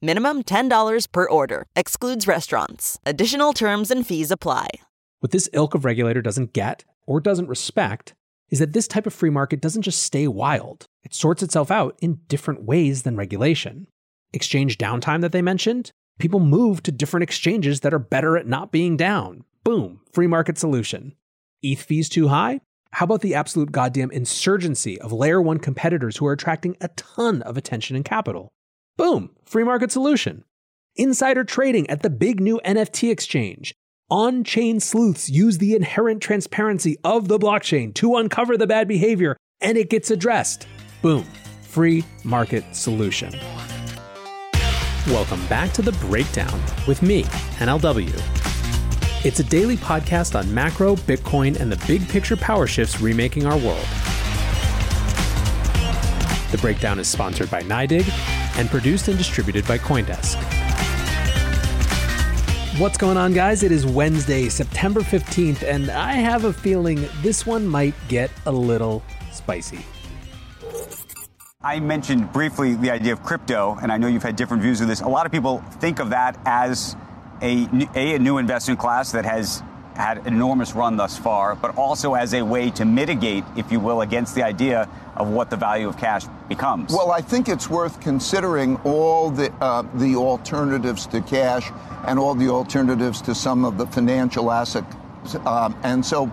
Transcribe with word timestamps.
Minimum 0.00 0.44
$10 0.44 1.06
per 1.12 1.28
order. 1.28 1.66
Excludes 1.76 2.26
restaurants. 2.26 2.98
Additional 3.04 3.52
terms 3.52 3.90
and 3.90 4.06
fees 4.06 4.30
apply. 4.30 4.68
What 5.20 5.30
this 5.30 5.48
ilk 5.52 5.74
of 5.74 5.84
regulator 5.84 6.22
doesn't 6.22 6.54
get 6.54 6.84
or 7.06 7.20
doesn't 7.20 7.48
respect 7.48 8.14
is 8.50 8.60
that 8.60 8.72
this 8.72 8.88
type 8.88 9.06
of 9.06 9.14
free 9.14 9.30
market 9.30 9.60
doesn't 9.60 9.82
just 9.82 10.02
stay 10.02 10.26
wild. 10.26 10.86
It 11.04 11.14
sorts 11.14 11.42
itself 11.42 11.70
out 11.70 11.98
in 12.00 12.20
different 12.28 12.64
ways 12.64 13.02
than 13.02 13.16
regulation. 13.16 13.88
Exchange 14.32 14.78
downtime 14.78 15.20
that 15.20 15.32
they 15.32 15.42
mentioned, 15.42 15.90
people 16.18 16.40
move 16.40 16.82
to 16.82 16.92
different 16.92 17.22
exchanges 17.22 17.80
that 17.80 17.92
are 17.92 17.98
better 17.98 18.36
at 18.36 18.46
not 18.46 18.72
being 18.72 18.96
down. 18.96 19.44
Boom, 19.64 20.00
free 20.12 20.26
market 20.26 20.58
solution. 20.58 21.14
ETH 21.62 21.82
fees 21.82 22.08
too 22.08 22.28
high? 22.28 22.60
How 22.92 23.04
about 23.04 23.20
the 23.20 23.34
absolute 23.34 23.72
goddamn 23.72 24.10
insurgency 24.10 25.00
of 25.00 25.12
layer 25.12 25.40
one 25.40 25.58
competitors 25.58 26.18
who 26.18 26.26
are 26.26 26.32
attracting 26.32 26.76
a 26.80 26.88
ton 26.88 27.42
of 27.42 27.56
attention 27.56 27.96
and 27.96 28.04
capital? 28.04 28.48
Boom, 28.98 29.30
free 29.46 29.64
market 29.64 29.90
solution. 29.90 30.44
Insider 30.96 31.44
trading 31.44 31.88
at 31.88 32.02
the 32.02 32.10
big 32.10 32.40
new 32.40 32.60
NFT 32.62 33.10
exchange. 33.10 33.74
On 34.10 34.44
chain 34.44 34.80
sleuths 34.80 35.30
use 35.30 35.56
the 35.56 35.74
inherent 35.74 36.20
transparency 36.20 36.98
of 37.02 37.26
the 37.26 37.38
blockchain 37.38 37.94
to 37.94 38.16
uncover 38.16 38.58
the 38.58 38.66
bad 38.66 38.86
behavior, 38.86 39.38
and 39.62 39.78
it 39.78 39.88
gets 39.88 40.10
addressed. 40.10 40.68
Boom, 41.00 41.24
free 41.62 42.04
market 42.22 42.64
solution. 42.76 43.32
Welcome 45.06 45.44
back 45.46 45.72
to 45.72 45.82
The 45.82 45.92
Breakdown 45.92 46.60
with 46.86 47.00
me, 47.00 47.22
NLW. 47.62 48.12
It's 49.24 49.40
a 49.40 49.44
daily 49.44 49.78
podcast 49.78 50.38
on 50.38 50.52
macro, 50.52 50.96
Bitcoin, 50.96 51.58
and 51.58 51.72
the 51.72 51.82
big 51.86 52.06
picture 52.10 52.36
power 52.36 52.66
shifts 52.66 53.00
remaking 53.00 53.46
our 53.46 53.56
world. 53.56 53.86
The 56.50 56.58
Breakdown 56.60 56.98
is 56.98 57.08
sponsored 57.08 57.50
by 57.50 57.62
NYDIG 57.62 58.41
and 58.56 58.70
produced 58.70 59.08
and 59.08 59.18
distributed 59.18 59.66
by 59.66 59.78
Coindesk. 59.78 60.36
What's 62.78 62.96
going 62.96 63.16
on, 63.16 63.34
guys? 63.34 63.62
It 63.62 63.70
is 63.70 63.84
Wednesday, 63.84 64.48
September 64.48 65.00
15th, 65.00 65.62
and 65.62 65.90
I 65.90 66.14
have 66.14 66.44
a 66.44 66.52
feeling 66.52 67.06
this 67.20 67.46
one 67.46 67.66
might 67.66 67.94
get 68.08 68.30
a 68.46 68.50
little 68.52 69.02
spicy. 69.30 69.84
I 71.62 71.78
mentioned 71.78 72.32
briefly 72.32 72.74
the 72.74 72.90
idea 72.90 73.12
of 73.12 73.22
crypto, 73.22 73.78
and 73.80 73.92
I 73.92 73.98
know 73.98 74.08
you've 74.08 74.22
had 74.22 74.36
different 74.36 74.62
views 74.62 74.80
of 74.80 74.88
this. 74.88 75.00
A 75.00 75.08
lot 75.08 75.26
of 75.26 75.32
people 75.32 75.58
think 75.80 76.00
of 76.00 76.10
that 76.10 76.40
as 76.44 76.96
a, 77.40 77.68
a, 77.94 78.18
new 78.18 78.38
investment 78.38 78.80
class 78.80 79.12
that 79.12 79.24
has 79.24 79.62
had 80.02 80.26
enormous 80.26 80.74
run 80.74 80.96
thus 80.96 81.16
far, 81.16 81.54
but 81.54 81.76
also 81.76 82.14
as 82.14 82.34
a 82.34 82.42
way 82.42 82.70
to 82.70 82.84
mitigate, 82.84 83.44
if 83.56 83.70
you 83.70 83.78
will, 83.78 84.00
against 84.00 84.34
the 84.34 84.42
idea 84.42 84.88
of 85.16 85.28
what 85.28 85.48
the 85.48 85.56
value 85.56 85.88
of 85.88 85.96
cash 85.96 86.24
becomes. 86.48 86.92
Well, 86.92 87.12
I 87.12 87.20
think 87.20 87.48
it's 87.48 87.70
worth 87.70 88.00
considering 88.00 88.76
all 88.84 89.30
the 89.30 89.52
uh, 89.60 89.84
the 89.94 90.16
alternatives 90.16 91.06
to 91.08 91.20
cash 91.20 91.70
and 92.06 92.18
all 92.18 92.34
the 92.34 92.48
alternatives 92.48 93.22
to 93.22 93.34
some 93.34 93.64
of 93.64 93.78
the 93.78 93.86
financial 93.86 94.50
assets, 94.50 94.92
um, 95.46 95.78
and 95.84 96.04
so 96.04 96.26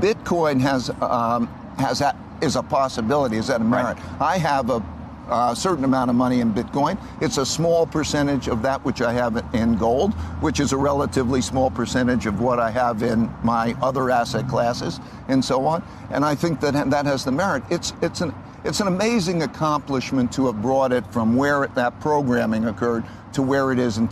Bitcoin 0.00 0.60
has 0.60 0.90
um, 1.00 1.46
has 1.78 2.00
a, 2.00 2.16
is 2.42 2.56
a 2.56 2.62
possibility. 2.62 3.36
Is 3.36 3.46
that 3.46 3.60
a 3.60 3.64
merit? 3.64 3.98
Right. 3.98 4.20
I 4.20 4.38
have 4.38 4.70
a 4.70 4.80
a 5.28 5.54
certain 5.56 5.84
amount 5.84 6.10
of 6.10 6.16
money 6.16 6.40
in 6.40 6.52
Bitcoin. 6.52 6.98
It's 7.20 7.38
a 7.38 7.46
small 7.46 7.86
percentage 7.86 8.48
of 8.48 8.62
that 8.62 8.84
which 8.84 9.00
I 9.02 9.12
have 9.12 9.44
in 9.54 9.76
gold, 9.76 10.14
which 10.40 10.60
is 10.60 10.72
a 10.72 10.76
relatively 10.76 11.40
small 11.40 11.70
percentage 11.70 12.26
of 12.26 12.40
what 12.40 12.60
I 12.60 12.70
have 12.70 13.02
in 13.02 13.32
my 13.42 13.76
other 13.82 14.10
asset 14.10 14.48
classes 14.48 15.00
and 15.28 15.44
so 15.44 15.66
on. 15.66 15.82
And 16.10 16.24
I 16.24 16.34
think 16.34 16.60
that 16.60 16.90
that 16.90 17.06
has 17.06 17.24
the 17.24 17.32
merit. 17.32 17.62
It's 17.70 17.92
it's 18.02 18.20
an 18.20 18.34
it's 18.64 18.80
an 18.80 18.88
amazing 18.88 19.42
accomplishment 19.42 20.32
to 20.32 20.46
have 20.46 20.60
brought 20.60 20.92
it 20.92 21.06
from 21.12 21.36
where 21.36 21.66
that 21.68 22.00
programming 22.00 22.66
occurred 22.66 23.04
to 23.32 23.42
where 23.42 23.70
it 23.70 23.78
is 23.78 23.98
in 23.98 24.06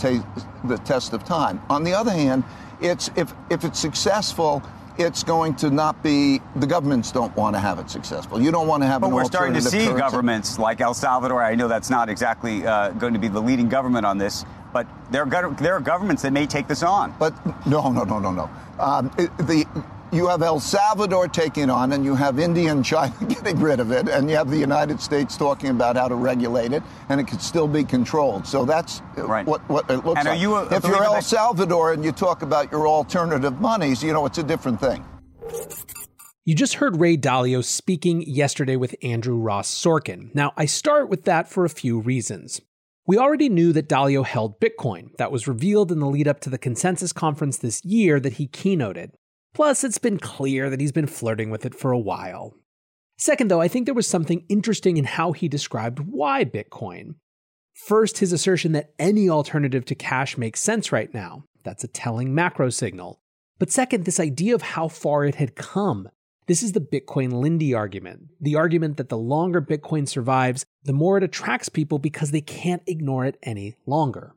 the 0.64 0.80
test 0.84 1.12
of 1.12 1.24
time. 1.24 1.60
On 1.68 1.82
the 1.82 1.92
other 1.92 2.12
hand, 2.12 2.44
it's 2.80 3.10
if 3.16 3.32
if 3.50 3.64
it's 3.64 3.78
successful 3.78 4.62
it's 4.98 5.24
going 5.24 5.54
to 5.56 5.70
not 5.70 6.02
be 6.02 6.40
the 6.56 6.66
governments 6.66 7.10
don't 7.10 7.34
want 7.36 7.56
to 7.56 7.60
have 7.60 7.78
it 7.78 7.90
successful. 7.90 8.40
You 8.40 8.50
don't 8.50 8.68
want 8.68 8.82
to 8.82 8.86
have. 8.86 9.00
But 9.00 9.10
we're 9.10 9.24
starting 9.24 9.54
to 9.54 9.62
see 9.62 9.86
currency. 9.86 9.98
governments 9.98 10.58
like 10.58 10.80
El 10.80 10.94
Salvador. 10.94 11.42
I 11.42 11.54
know 11.54 11.68
that's 11.68 11.90
not 11.90 12.08
exactly 12.08 12.66
uh, 12.66 12.90
going 12.90 13.14
to 13.14 13.18
be 13.18 13.28
the 13.28 13.40
leading 13.40 13.68
government 13.68 14.06
on 14.06 14.18
this, 14.18 14.44
but 14.72 14.86
there 15.10 15.22
are 15.22 15.50
there 15.54 15.74
are 15.74 15.80
governments 15.80 16.22
that 16.22 16.32
may 16.32 16.46
take 16.46 16.68
this 16.68 16.82
on. 16.82 17.14
But 17.18 17.34
no, 17.66 17.90
no, 17.90 18.04
no, 18.04 18.18
no, 18.18 18.30
no. 18.30 18.50
Um, 18.78 19.10
it, 19.18 19.36
the 19.38 19.66
you 20.14 20.28
have 20.28 20.42
El 20.42 20.60
Salvador 20.60 21.28
taking 21.28 21.68
on, 21.68 21.92
and 21.92 22.04
you 22.04 22.14
have 22.14 22.38
India 22.38 22.70
and 22.70 22.84
China 22.84 23.14
getting 23.28 23.58
rid 23.60 23.80
of 23.80 23.90
it, 23.90 24.08
and 24.08 24.30
you 24.30 24.36
have 24.36 24.50
the 24.50 24.58
United 24.58 25.00
States 25.00 25.36
talking 25.36 25.70
about 25.70 25.96
how 25.96 26.08
to 26.08 26.14
regulate 26.14 26.72
it, 26.72 26.82
and 27.08 27.20
it 27.20 27.26
could 27.26 27.42
still 27.42 27.66
be 27.66 27.84
controlled. 27.84 28.46
So 28.46 28.64
that's 28.64 29.00
uh, 29.18 29.26
right. 29.26 29.46
what, 29.46 29.68
what 29.68 29.90
it 29.90 30.04
looks 30.04 30.20
and 30.20 30.28
like. 30.28 30.40
You 30.40 30.54
a, 30.54 30.74
if 30.74 30.84
you're 30.84 31.02
El 31.02 31.20
Salvador 31.22 31.92
and 31.92 32.04
you 32.04 32.12
talk 32.12 32.42
about 32.42 32.70
your 32.70 32.86
alternative 32.86 33.60
monies, 33.60 34.02
you 34.02 34.12
know, 34.12 34.26
it's 34.26 34.38
a 34.38 34.42
different 34.42 34.80
thing. 34.80 35.04
You 36.44 36.54
just 36.54 36.74
heard 36.74 37.00
Ray 37.00 37.16
Dalio 37.16 37.64
speaking 37.64 38.22
yesterday 38.22 38.76
with 38.76 38.94
Andrew 39.02 39.36
Ross 39.36 39.72
Sorkin. 39.74 40.34
Now, 40.34 40.52
I 40.56 40.66
start 40.66 41.08
with 41.08 41.24
that 41.24 41.48
for 41.48 41.64
a 41.64 41.70
few 41.70 41.98
reasons. 42.00 42.60
We 43.06 43.18
already 43.18 43.48
knew 43.48 43.72
that 43.72 43.88
Dalio 43.88 44.24
held 44.24 44.60
Bitcoin. 44.60 45.14
That 45.16 45.32
was 45.32 45.48
revealed 45.48 45.90
in 45.90 46.00
the 46.00 46.06
lead 46.06 46.28
up 46.28 46.40
to 46.40 46.50
the 46.50 46.58
consensus 46.58 47.12
conference 47.12 47.58
this 47.58 47.84
year 47.84 48.20
that 48.20 48.34
he 48.34 48.46
keynoted. 48.46 49.12
Plus, 49.54 49.84
it's 49.84 49.98
been 49.98 50.18
clear 50.18 50.68
that 50.68 50.80
he's 50.80 50.92
been 50.92 51.06
flirting 51.06 51.48
with 51.48 51.64
it 51.64 51.74
for 51.74 51.92
a 51.92 51.98
while. 51.98 52.54
Second, 53.16 53.48
though, 53.50 53.60
I 53.60 53.68
think 53.68 53.86
there 53.86 53.94
was 53.94 54.08
something 54.08 54.44
interesting 54.48 54.96
in 54.96 55.04
how 55.04 55.30
he 55.32 55.48
described 55.48 56.00
why 56.00 56.44
Bitcoin. 56.44 57.14
First, 57.72 58.18
his 58.18 58.32
assertion 58.32 58.72
that 58.72 58.92
any 58.98 59.30
alternative 59.30 59.84
to 59.86 59.94
cash 59.94 60.36
makes 60.36 60.60
sense 60.60 60.90
right 60.90 61.12
now. 61.14 61.44
That's 61.62 61.84
a 61.84 61.88
telling 61.88 62.34
macro 62.34 62.70
signal. 62.70 63.20
But 63.58 63.70
second, 63.70 64.04
this 64.04 64.18
idea 64.18 64.54
of 64.56 64.62
how 64.62 64.88
far 64.88 65.24
it 65.24 65.36
had 65.36 65.54
come. 65.54 66.08
This 66.46 66.62
is 66.62 66.72
the 66.72 66.80
Bitcoin 66.80 67.32
Lindy 67.32 67.72
argument. 67.72 68.30
The 68.40 68.56
argument 68.56 68.96
that 68.96 69.08
the 69.08 69.16
longer 69.16 69.62
Bitcoin 69.62 70.08
survives, 70.08 70.66
the 70.82 70.92
more 70.92 71.16
it 71.16 71.24
attracts 71.24 71.68
people 71.68 71.98
because 71.98 72.32
they 72.32 72.40
can't 72.40 72.82
ignore 72.86 73.24
it 73.24 73.38
any 73.42 73.76
longer. 73.86 74.34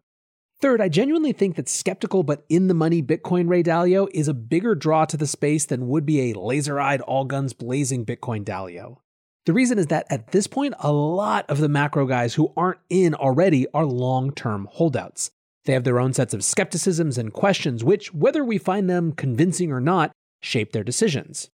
Third, 0.60 0.82
I 0.82 0.90
genuinely 0.90 1.34
think 1.34 1.56
that 1.56 1.70
skeptical 1.70 2.24
but 2.24 2.44
in 2.50 2.68
the 2.68 2.74
money 2.74 3.04
Bitcoin 3.04 3.48
Ray 3.48 3.62
Dalio 3.62 4.08
is 4.12 4.28
a 4.28 4.34
bigger 4.34 4.74
draw 4.74 5.06
to 5.06 5.16
the 5.16 5.28
space 5.28 5.66
than 5.66 5.88
would 5.88 6.04
be 6.04 6.32
a 6.32 6.40
laser 6.40 6.80
eyed, 6.80 7.02
all 7.02 7.26
guns 7.26 7.54
blazing 7.54 8.06
Bitcoin 8.06 8.44
Dalio. 8.44 8.98
The 9.46 9.54
reason 9.54 9.78
is 9.78 9.88
that 9.88 10.08
at 10.10 10.32
this 10.32 10.48
point, 10.48 10.74
a 10.80 10.92
lot 10.92 11.48
of 11.48 11.60
the 11.60 11.70
macro 11.70 12.08
guys 12.08 12.34
who 12.34 12.52
aren't 12.58 12.80
in 12.90 13.14
already 13.14 13.68
are 13.74 13.86
long 13.86 14.34
term 14.34 14.68
holdouts. 14.72 15.30
They 15.66 15.74
have 15.74 15.84
their 15.84 16.00
own 16.00 16.14
sets 16.14 16.34
of 16.34 16.44
skepticisms 16.44 17.20
and 17.20 17.32
questions, 17.32 17.84
which, 17.84 18.14
whether 18.14 18.44
we 18.44 18.58
find 18.58 18.90
them 18.90 19.12
convincing 19.12 19.72
or 19.72 19.80
not, 19.80 20.12
shape 20.42 20.72
their 20.72 20.84
decisions. 20.84 21.50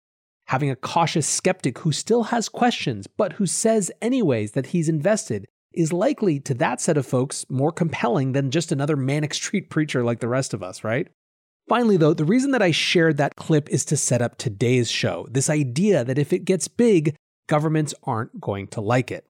Having 0.48 0.70
a 0.70 0.76
cautious 0.76 1.26
skeptic 1.26 1.78
who 1.78 1.92
still 1.92 2.24
has 2.24 2.48
questions, 2.48 3.06
but 3.06 3.34
who 3.34 3.46
says 3.46 3.90
anyways 4.02 4.52
that 4.52 4.66
he's 4.66 4.88
invested, 4.88 5.46
is 5.72 5.92
likely 5.92 6.40
to 6.40 6.54
that 6.54 6.80
set 6.80 6.96
of 6.96 7.06
folks 7.06 7.46
more 7.48 7.72
compelling 7.72 8.32
than 8.32 8.50
just 8.50 8.72
another 8.72 8.96
manic 8.96 9.34
street 9.34 9.70
preacher 9.70 10.04
like 10.04 10.20
the 10.20 10.28
rest 10.28 10.52
of 10.54 10.62
us, 10.62 10.82
right? 10.82 11.08
Finally, 11.68 11.96
though, 11.96 12.14
the 12.14 12.24
reason 12.24 12.50
that 12.50 12.62
I 12.62 12.72
shared 12.72 13.16
that 13.16 13.36
clip 13.36 13.68
is 13.70 13.84
to 13.86 13.96
set 13.96 14.20
up 14.20 14.36
today's 14.36 14.90
show 14.90 15.28
this 15.30 15.48
idea 15.48 16.04
that 16.04 16.18
if 16.18 16.32
it 16.32 16.44
gets 16.44 16.66
big, 16.66 17.14
governments 17.48 17.94
aren't 18.02 18.40
going 18.40 18.66
to 18.68 18.80
like 18.80 19.10
it. 19.10 19.26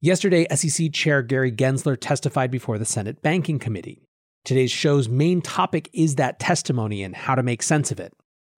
Yesterday, 0.00 0.46
SEC 0.54 0.92
Chair 0.92 1.22
Gary 1.22 1.52
Gensler 1.52 1.96
testified 1.98 2.50
before 2.50 2.76
the 2.76 2.84
Senate 2.84 3.22
Banking 3.22 3.58
Committee. 3.58 4.02
Today's 4.44 4.72
show's 4.72 5.08
main 5.08 5.40
topic 5.40 5.88
is 5.92 6.16
that 6.16 6.40
testimony 6.40 7.04
and 7.04 7.14
how 7.14 7.36
to 7.36 7.42
make 7.42 7.62
sense 7.62 7.92
of 7.92 8.00
it. 8.00 8.12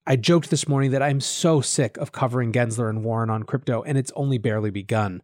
I 0.06 0.16
joked 0.16 0.50
this 0.50 0.66
morning 0.66 0.90
that 0.92 1.02
I'm 1.02 1.20
so 1.20 1.60
sick 1.60 1.96
of 1.98 2.12
covering 2.12 2.52
Gensler 2.52 2.88
and 2.88 3.04
Warren 3.04 3.30
on 3.30 3.42
crypto, 3.42 3.82
and 3.82 3.96
it's 3.96 4.12
only 4.16 4.38
barely 4.38 4.70
begun. 4.70 5.22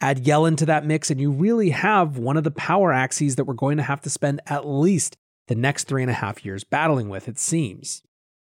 Add 0.00 0.24
Yellen 0.24 0.56
to 0.58 0.66
that 0.66 0.84
mix, 0.84 1.10
and 1.10 1.20
you 1.20 1.30
really 1.30 1.70
have 1.70 2.18
one 2.18 2.36
of 2.36 2.44
the 2.44 2.50
power 2.50 2.92
axes 2.92 3.36
that 3.36 3.44
we're 3.44 3.54
going 3.54 3.78
to 3.78 3.82
have 3.82 4.02
to 4.02 4.10
spend 4.10 4.40
at 4.46 4.66
least 4.66 5.16
the 5.48 5.54
next 5.54 5.84
three 5.84 6.02
and 6.02 6.10
a 6.10 6.14
half 6.14 6.44
years 6.44 6.64
battling 6.64 7.08
with, 7.08 7.28
it 7.28 7.38
seems. 7.38 8.02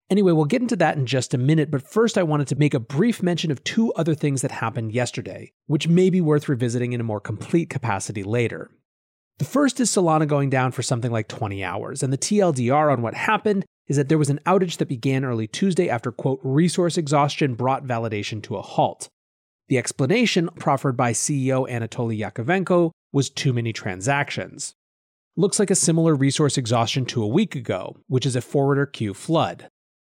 Anyway, 0.10 0.32
we'll 0.32 0.46
get 0.46 0.62
into 0.62 0.76
that 0.76 0.96
in 0.96 1.06
just 1.06 1.34
a 1.34 1.38
minute, 1.38 1.72
but 1.72 1.82
first 1.82 2.18
I 2.18 2.24
wanted 2.24 2.48
to 2.50 2.56
make 2.56 2.74
a 2.74 2.80
brief 2.80 3.24
mention 3.24 3.52
of 3.52 3.64
two 3.64 3.92
other 3.94 4.14
things 4.14 4.42
that 4.42 4.52
happened 4.52 4.92
yesterday, 4.92 5.52
which 5.68 5.88
may 5.88 6.10
be 6.10 6.22
worth 6.22 6.48
revisiting 6.48 6.94
in 6.94 7.02
a 7.02 7.06
more 7.06 7.20
complete 7.20 7.70
capacity 7.70 8.24
later. 8.24 8.70
The 9.40 9.46
first 9.46 9.80
is 9.80 9.90
Solana 9.90 10.28
going 10.28 10.50
down 10.50 10.72
for 10.72 10.84
something 10.84 11.12
like 11.12 11.28
20 11.28 11.64
hours, 11.64 12.04
and 12.04 12.14
the 12.14 12.18
TLDR 12.18 12.92
on 12.92 13.02
what 13.02 13.16
happened 13.16 13.66
is 13.88 13.98
that 13.98 14.08
there 14.08 14.18
was 14.18 14.30
an 14.30 14.40
outage 14.46 14.78
that 14.78 14.88
began 14.88 15.26
early 15.26 15.48
Tuesday 15.48 15.90
after, 15.90 16.12
quote, 16.12 16.40
resource 16.44 16.98
exhaustion 16.98 17.56
brought 17.56 17.86
validation 17.86 18.42
to 18.44 18.56
a 18.56 18.62
halt. 18.62 19.10
The 19.70 19.78
explanation 19.78 20.50
proffered 20.60 20.98
by 20.98 21.14
CEO 21.14 21.70
Anatoly 21.70 22.20
Yakovenko 22.20 22.92
was 23.12 23.30
too 23.30 23.54
many 23.54 23.74
transactions 23.74 24.76
looks 25.36 25.60
like 25.60 25.72
a 25.72 25.76
similar 25.76 26.14
resource 26.14 26.58
exhaustion 26.58 27.06
to 27.06 27.24
a 27.24 27.28
week 27.28 27.56
ago, 27.56 27.98
which 28.08 28.26
is 28.26 28.36
a 28.36 28.42
forwarder 28.42 28.86
queue 28.86 29.14
flood. 29.14 29.68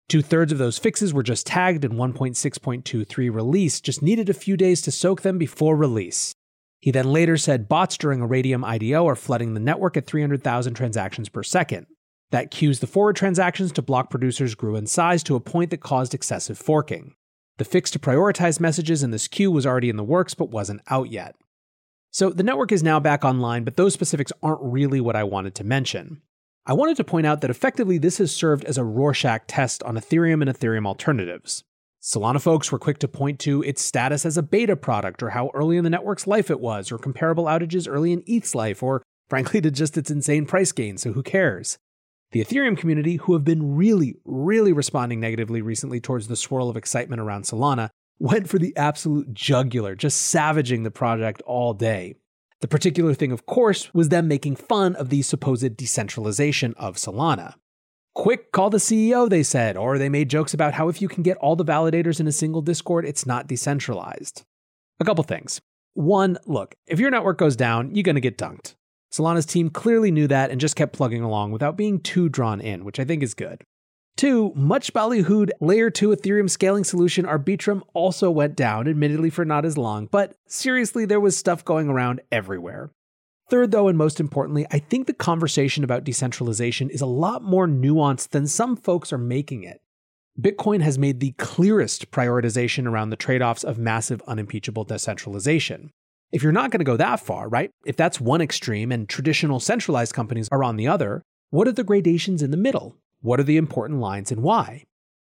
Two 0.10 0.22
thirds 0.22 0.52
of 0.52 0.58
those 0.58 0.78
fixes 0.78 1.14
were 1.14 1.24
just 1.24 1.46
tagged, 1.48 1.86
and 1.86 1.94
1.6.23 1.94 3.34
release 3.34 3.80
just 3.80 4.02
needed 4.02 4.30
a 4.30 4.34
few 4.34 4.58
days 4.58 4.82
to 4.82 4.92
soak 4.92 5.22
them 5.22 5.38
before 5.38 5.76
release. 5.76 6.34
He 6.80 6.92
then 6.92 7.14
later 7.14 7.38
said 7.38 7.70
bots 7.70 7.98
during 7.98 8.22
a 8.22 8.28
Raydium 8.28 8.66
IDO 8.66 9.08
are 9.08 9.16
flooding 9.16 9.54
the 9.54 9.60
network 9.60 9.96
at 9.96 10.08
300,000 10.08 10.74
transactions 10.74 11.30
per 11.30 11.44
second. 11.44 11.86
That 12.32 12.50
cues 12.50 12.80
the 12.80 12.88
forward 12.88 13.16
transactions 13.16 13.72
to 13.74 13.82
block 13.82 14.10
producers 14.10 14.56
grew 14.56 14.76
in 14.76 14.88
size 14.88 15.22
to 15.24 15.36
a 15.36 15.40
point 15.40 15.70
that 15.70 15.82
caused 15.82 16.14
excessive 16.14 16.58
forking. 16.58 17.14
The 17.62 17.66
fix 17.66 17.92
to 17.92 18.00
prioritize 18.00 18.60
messages 18.60 19.04
in 19.04 19.12
this 19.12 19.28
queue 19.28 19.52
was 19.52 19.68
already 19.68 19.90
in 19.90 19.96
the 19.96 20.04
works 20.04 20.34
but 20.34 20.50
wasn't 20.50 20.82
out 20.90 21.12
yet. 21.12 21.36
So 22.10 22.32
the 22.32 22.42
network 22.42 22.72
is 22.72 22.82
now 22.82 23.00
back 23.00 23.24
online, 23.24 23.66
but 23.66 23.78
those 23.78 23.94
specifics 23.94 24.32
aren't 24.42 24.64
really 24.64 25.00
what 25.00 25.16
I 25.16 25.24
wanted 25.24 25.54
to 25.54 25.64
mention. 25.64 26.24
I 26.66 26.74
wanted 26.74 26.98
to 26.98 27.04
point 27.04 27.28
out 27.28 27.42
that 27.42 27.52
effectively 27.52 28.00
this 28.00 28.18
has 28.18 28.36
served 28.36 28.66
as 28.66 28.80
a 28.80 28.84
Rorschach 28.84 29.44
test 29.46 29.84
on 29.84 29.96
Ethereum 29.96 30.42
and 30.42 30.50
Ethereum 30.50 30.88
alternatives. 30.88 31.64
Solana 32.02 32.42
folks 32.42 32.72
were 32.72 32.80
quick 32.80 32.98
to 32.98 33.08
point 33.08 33.38
to 33.42 33.62
its 33.62 33.86
status 33.86 34.26
as 34.26 34.38
a 34.38 34.42
beta 34.42 34.76
product, 34.76 35.22
or 35.22 35.30
how 35.30 35.52
early 35.54 35.78
in 35.78 35.84
the 35.84 35.92
network's 35.92 36.26
life 36.26 36.50
it 36.50 36.62
was, 36.62 36.92
or 36.92 36.98
comparable 36.98 37.46
outages 37.46 37.88
early 37.88 38.12
in 38.12 38.24
ETH's 38.28 38.56
life, 38.56 38.82
or 38.82 39.04
frankly 39.30 39.62
to 39.62 39.70
just 39.70 40.00
its 40.00 40.10
insane 40.10 40.48
price 40.48 40.72
gain, 40.72 40.98
so 40.98 41.14
who 41.14 41.22
cares? 41.22 41.78
The 42.32 42.44
Ethereum 42.44 42.78
community, 42.78 43.18
who 43.18 43.34
have 43.34 43.44
been 43.44 43.76
really, 43.76 44.16
really 44.24 44.72
responding 44.72 45.20
negatively 45.20 45.62
recently 45.62 46.00
towards 46.00 46.28
the 46.28 46.38
swirl 46.38 46.70
of 46.70 46.78
excitement 46.78 47.22
around 47.22 47.44
Solana, 47.44 47.90
went 48.20 48.48
for 48.48 48.58
the 48.58 48.76
absolute 48.78 49.34
jugular, 49.34 49.96
just 49.96 50.22
savaging 50.28 50.84
the 50.84 50.92
project 50.92 51.42
all 51.46 51.74
day. 51.74 52.16
The 52.62 52.70
particular 52.70 53.14
thing, 53.14 53.34
of 53.34 53.46
course, 53.46 53.94
was 53.94 54.10
them 54.10 54.30
making 54.30 54.56
fun 54.56 54.96
of 54.96 55.10
the 55.10 55.24
supposed 55.24 55.76
decentralization 55.76 56.74
of 56.78 56.96
Solana. 56.96 57.56
Quick, 58.14 58.52
call 58.54 58.70
the 58.70 58.78
CEO, 58.78 59.30
they 59.30 59.44
said, 59.44 59.76
or 59.76 59.98
they 59.98 60.10
made 60.10 60.30
jokes 60.30 60.54
about 60.54 60.76
how 60.76 60.88
if 60.88 61.02
you 61.02 61.10
can 61.10 61.24
get 61.24 61.38
all 61.38 61.56
the 61.56 61.66
validators 61.66 62.20
in 62.20 62.28
a 62.28 62.32
single 62.32 62.62
Discord, 62.62 63.06
it's 63.06 63.26
not 63.26 63.48
decentralized. 63.48 64.44
A 65.00 65.06
couple 65.06 65.24
things. 65.24 65.60
One, 65.96 66.38
look, 66.46 66.76
if 66.88 67.00
your 67.00 67.10
network 67.10 67.38
goes 67.38 67.56
down, 67.58 67.94
you're 67.94 68.04
going 68.04 68.16
to 68.16 68.22
get 68.22 68.38
dunked. 68.38 68.76
Solana's 69.12 69.46
team 69.46 69.70
clearly 69.70 70.12
knew 70.12 70.28
that 70.28 70.52
and 70.52 70.62
just 70.62 70.76
kept 70.76 70.94
plugging 70.94 71.22
along 71.22 71.52
without 71.52 71.78
being 71.78 72.00
too 72.00 72.30
drawn 72.30 72.62
in, 72.62 72.86
which 72.86 73.00
I 73.00 73.06
think 73.06 73.22
is 73.24 73.34
good. 73.34 73.64
Two, 74.18 74.54
much 74.56 74.94
ballyhooed 74.94 75.50
layer 75.60 75.90
2 75.90 76.10
Ethereum 76.10 76.50
scaling 76.50 76.84
solution 76.84 77.26
Arbitrum 77.26 77.82
also 77.94 78.30
went 78.30 78.56
down, 78.56 78.88
admittedly 78.88 79.30
for 79.30 79.46
not 79.46 79.66
as 79.66 79.78
long, 79.78 80.08
but 80.08 80.36
seriously, 80.48 81.06
there 81.06 81.20
was 81.20 81.36
stuff 81.36 81.66
going 81.66 81.90
around 81.90 82.22
everywhere. 82.32 82.92
Third, 83.50 83.72
though, 83.72 83.88
and 83.88 83.98
most 83.98 84.20
importantly, 84.20 84.66
I 84.72 84.80
think 84.80 85.08
the 85.08 85.14
conversation 85.14 85.84
about 85.84 86.04
decentralization 86.04 86.90
is 86.90 87.02
a 87.02 87.06
lot 87.06 87.44
more 87.44 87.68
nuanced 87.68 88.30
than 88.30 88.48
some 88.48 88.78
folks 88.78 89.12
are 89.12 89.18
making 89.18 89.64
it. 89.64 89.82
Bitcoin 90.40 90.82
has 90.82 90.98
made 90.98 91.20
the 91.20 91.34
clearest 91.34 92.12
prioritization 92.12 92.86
around 92.88 93.10
the 93.10 93.18
trade 93.18 93.42
offs 93.42 93.66
of 93.66 93.78
massive 93.78 94.22
unimpeachable 94.28 94.86
decentralization. 94.86 95.92
If 96.32 96.44
you're 96.44 96.52
not 96.52 96.72
going 96.72 96.80
to 96.80 96.86
go 96.86 96.98
that 96.98 97.20
far, 97.20 97.50
right? 97.50 97.72
If 97.86 97.98
that's 97.98 98.22
one 98.22 98.42
extreme 98.42 98.92
and 98.92 99.10
traditional 99.10 99.60
centralized 99.60 100.14
companies 100.14 100.48
are 100.52 100.64
on 100.64 100.78
the 100.78 100.88
other, 100.88 101.22
what 101.50 101.68
are 101.68 101.74
the 101.74 101.84
gradations 101.84 102.42
in 102.42 102.52
the 102.52 102.58
middle? 102.58 102.96
What 103.22 103.40
are 103.40 103.44
the 103.44 103.58
important 103.58 104.00
lines 104.00 104.32
and 104.32 104.42
why? 104.42 104.86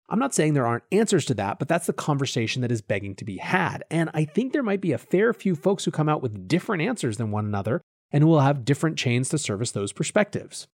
I'm 0.09 0.19
not 0.19 0.35
saying 0.35 0.53
there 0.53 0.67
aren't 0.67 0.83
answers 0.91 1.25
to 1.25 1.33
that, 1.35 1.57
but 1.57 1.67
that's 1.67 1.87
the 1.87 1.93
conversation 1.93 2.61
that 2.61 2.71
is 2.71 2.81
begging 2.81 3.15
to 3.15 3.25
be 3.25 3.37
had. 3.37 3.83
And 3.89 4.09
I 4.13 4.25
think 4.25 4.51
there 4.51 4.61
might 4.61 4.81
be 4.81 4.91
a 4.91 4.97
fair 4.97 5.33
few 5.33 5.55
folks 5.55 5.85
who 5.85 5.91
come 5.91 6.09
out 6.09 6.21
with 6.21 6.47
different 6.47 6.83
answers 6.83 7.17
than 7.17 7.31
one 7.31 7.45
another 7.45 7.81
and 8.11 8.21
who 8.21 8.29
will 8.29 8.41
have 8.41 8.65
different 8.65 8.97
chains 8.97 9.29
to 9.29 9.37
service 9.37 9.71
those 9.71 9.93
perspectives. 9.93 10.67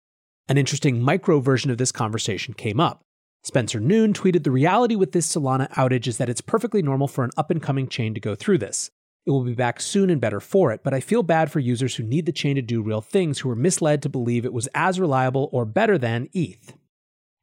An 0.48 0.58
interesting 0.58 1.00
micro 1.00 1.40
version 1.40 1.70
of 1.70 1.78
this 1.78 1.92
conversation 1.92 2.52
came 2.52 2.80
up. 2.80 3.00
Spencer 3.44 3.80
Noon 3.80 4.12
tweeted 4.12 4.42
The 4.42 4.50
reality 4.50 4.96
with 4.96 5.12
this 5.12 5.32
Solana 5.32 5.70
outage 5.74 6.08
is 6.08 6.18
that 6.18 6.28
it's 6.28 6.40
perfectly 6.40 6.82
normal 6.82 7.06
for 7.06 7.22
an 7.22 7.30
up 7.36 7.50
and 7.50 7.62
coming 7.62 7.88
chain 7.88 8.14
to 8.14 8.20
go 8.20 8.34
through 8.34 8.58
this. 8.58 8.90
It 9.28 9.32
will 9.32 9.44
be 9.44 9.52
back 9.52 9.78
soon 9.78 10.08
and 10.08 10.22
better 10.22 10.40
for 10.40 10.72
it, 10.72 10.80
but 10.82 10.94
I 10.94 11.00
feel 11.00 11.22
bad 11.22 11.52
for 11.52 11.60
users 11.60 11.96
who 11.96 12.02
need 12.02 12.24
the 12.24 12.32
chain 12.32 12.56
to 12.56 12.62
do 12.62 12.80
real 12.80 13.02
things 13.02 13.40
who 13.40 13.50
were 13.50 13.54
misled 13.54 14.00
to 14.00 14.08
believe 14.08 14.46
it 14.46 14.54
was 14.54 14.70
as 14.74 14.98
reliable 14.98 15.50
or 15.52 15.66
better 15.66 15.98
than 15.98 16.30
ETH. 16.32 16.72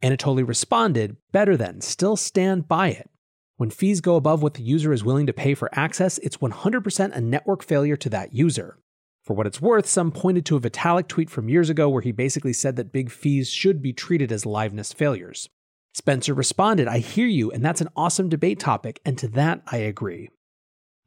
Anatoly 0.02 0.48
responded, 0.48 1.18
Better 1.32 1.56
than, 1.56 1.82
still 1.82 2.16
stand 2.16 2.68
by 2.68 2.88
it. 2.88 3.08
When 3.58 3.70
fees 3.70 4.02
go 4.02 4.16
above 4.16 4.42
what 4.42 4.56
the 4.56 4.64
user 4.64 4.94
is 4.94 5.04
willing 5.04 5.28
to 5.28 5.32
pay 5.32 5.54
for 5.54 5.70
access, 5.77 6.18
it's 6.24 6.38
100% 6.38 7.15
a 7.15 7.22
network 7.22 7.63
failure 7.63 7.98
to 7.98 8.10
that 8.10 8.34
user. 8.34 8.80
For 9.24 9.36
what 9.36 9.46
it's 9.46 9.62
worth, 9.62 9.86
some 9.86 10.12
pointed 10.12 10.44
to 10.48 10.56
a 10.56 10.60
Vitalik 10.60 11.08
tweet 11.08 11.30
from 11.30 11.50
years 11.50 11.70
ago 11.70 11.88
where 11.88 12.01
he 12.01 12.12
basically 12.12 12.54
said 12.54 12.77
that 12.77 12.92
big 12.92 13.12
fees 13.12 13.51
should 13.51 13.84
be 13.84 13.94
treated 13.94 14.32
as 14.32 14.44
liveness 14.44 14.92
failures. 14.92 15.50
Spencer 15.94 16.34
responded, 16.34 16.88
I 16.88 16.98
hear 16.98 17.27
you, 17.27 17.51
and 17.51 17.63
that's 17.63 17.82
an 17.82 17.89
awesome 17.96 18.27
debate 18.27 18.60
topic, 18.60 19.00
and 19.06 19.20
to 19.20 19.27
that 19.27 19.62
I 19.68 19.77
agree. 19.77 20.32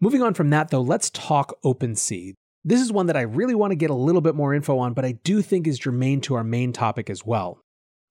Moving 0.01 0.23
on 0.23 0.35
from 0.35 0.51
that, 0.51 0.71
though, 0.71 0.81
let's 0.81 1.11
talk 1.11 1.61
OpenSea. 1.65 2.35
This 2.65 2.81
is 2.81 2.93
one 2.93 3.07
that 3.07 3.17
I 3.17 3.23
really 3.23 3.57
want 3.57 3.73
to 3.73 3.77
get 3.77 3.91
a 3.91 3.95
little 3.95 4.21
bit 4.21 4.37
more 4.37 4.55
info 4.55 4.79
on, 4.79 4.95
but 4.95 5.05
I 5.05 5.13
do 5.13 5.43
think 5.43 5.67
is 5.67 5.77
germane 5.77 6.21
to 6.23 6.35
our 6.35 6.45
main 6.45 6.73
topic 6.73 7.11
as 7.11 7.27
well. 7.27 7.61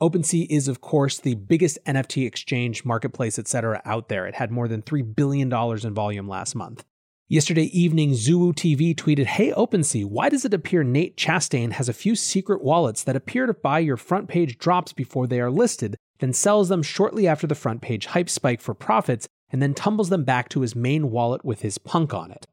OpenSea 0.01 0.47
is, 0.49 0.67
of 0.67 0.81
course, 0.81 1.17
the 1.17 1.35
biggest 1.35 1.79
NFT 1.85 2.27
exchange, 2.27 2.83
marketplace, 2.83 3.39
etc. 3.39 3.81
out 3.85 4.09
there. 4.09 4.27
It 4.27 4.35
had 4.35 4.51
more 4.51 4.67
than 4.67 4.81
$3 4.81 5.15
billion 5.15 5.51
in 5.51 5.93
volume 5.93 6.27
last 6.27 6.55
month. 6.55 6.83
Yesterday 7.29 7.65
evening, 7.77 8.11
Zuwu 8.11 8.53
TV 8.53 8.93
tweeted, 8.93 9.25
Hey 9.25 9.53
OpenSea, 9.53 10.05
why 10.05 10.27
does 10.27 10.43
it 10.43 10.53
appear 10.53 10.83
Nate 10.83 11.15
Chastain 11.15 11.71
has 11.71 11.87
a 11.87 11.93
few 11.93 12.15
secret 12.15 12.61
wallets 12.61 13.03
that 13.03 13.15
appear 13.15 13.45
to 13.45 13.53
buy 13.53 13.79
your 13.79 13.97
front 13.97 14.27
page 14.27 14.57
drops 14.57 14.91
before 14.91 15.25
they 15.25 15.39
are 15.39 15.51
listed, 15.51 15.95
then 16.19 16.33
sells 16.33 16.67
them 16.67 16.83
shortly 16.83 17.27
after 17.27 17.47
the 17.47 17.55
front 17.55 17.81
page 17.81 18.07
hype 18.07 18.29
spike 18.29 18.59
for 18.59 18.73
profits, 18.73 19.27
and 19.49 19.61
then 19.61 19.73
tumbles 19.73 20.09
them 20.09 20.23
back 20.23 20.49
to 20.49 20.61
his 20.61 20.75
main 20.75 21.11
wallet 21.11 21.43
with 21.45 21.61
his 21.61 21.77
punk 21.77 22.13
on 22.13 22.31
it? 22.31 22.45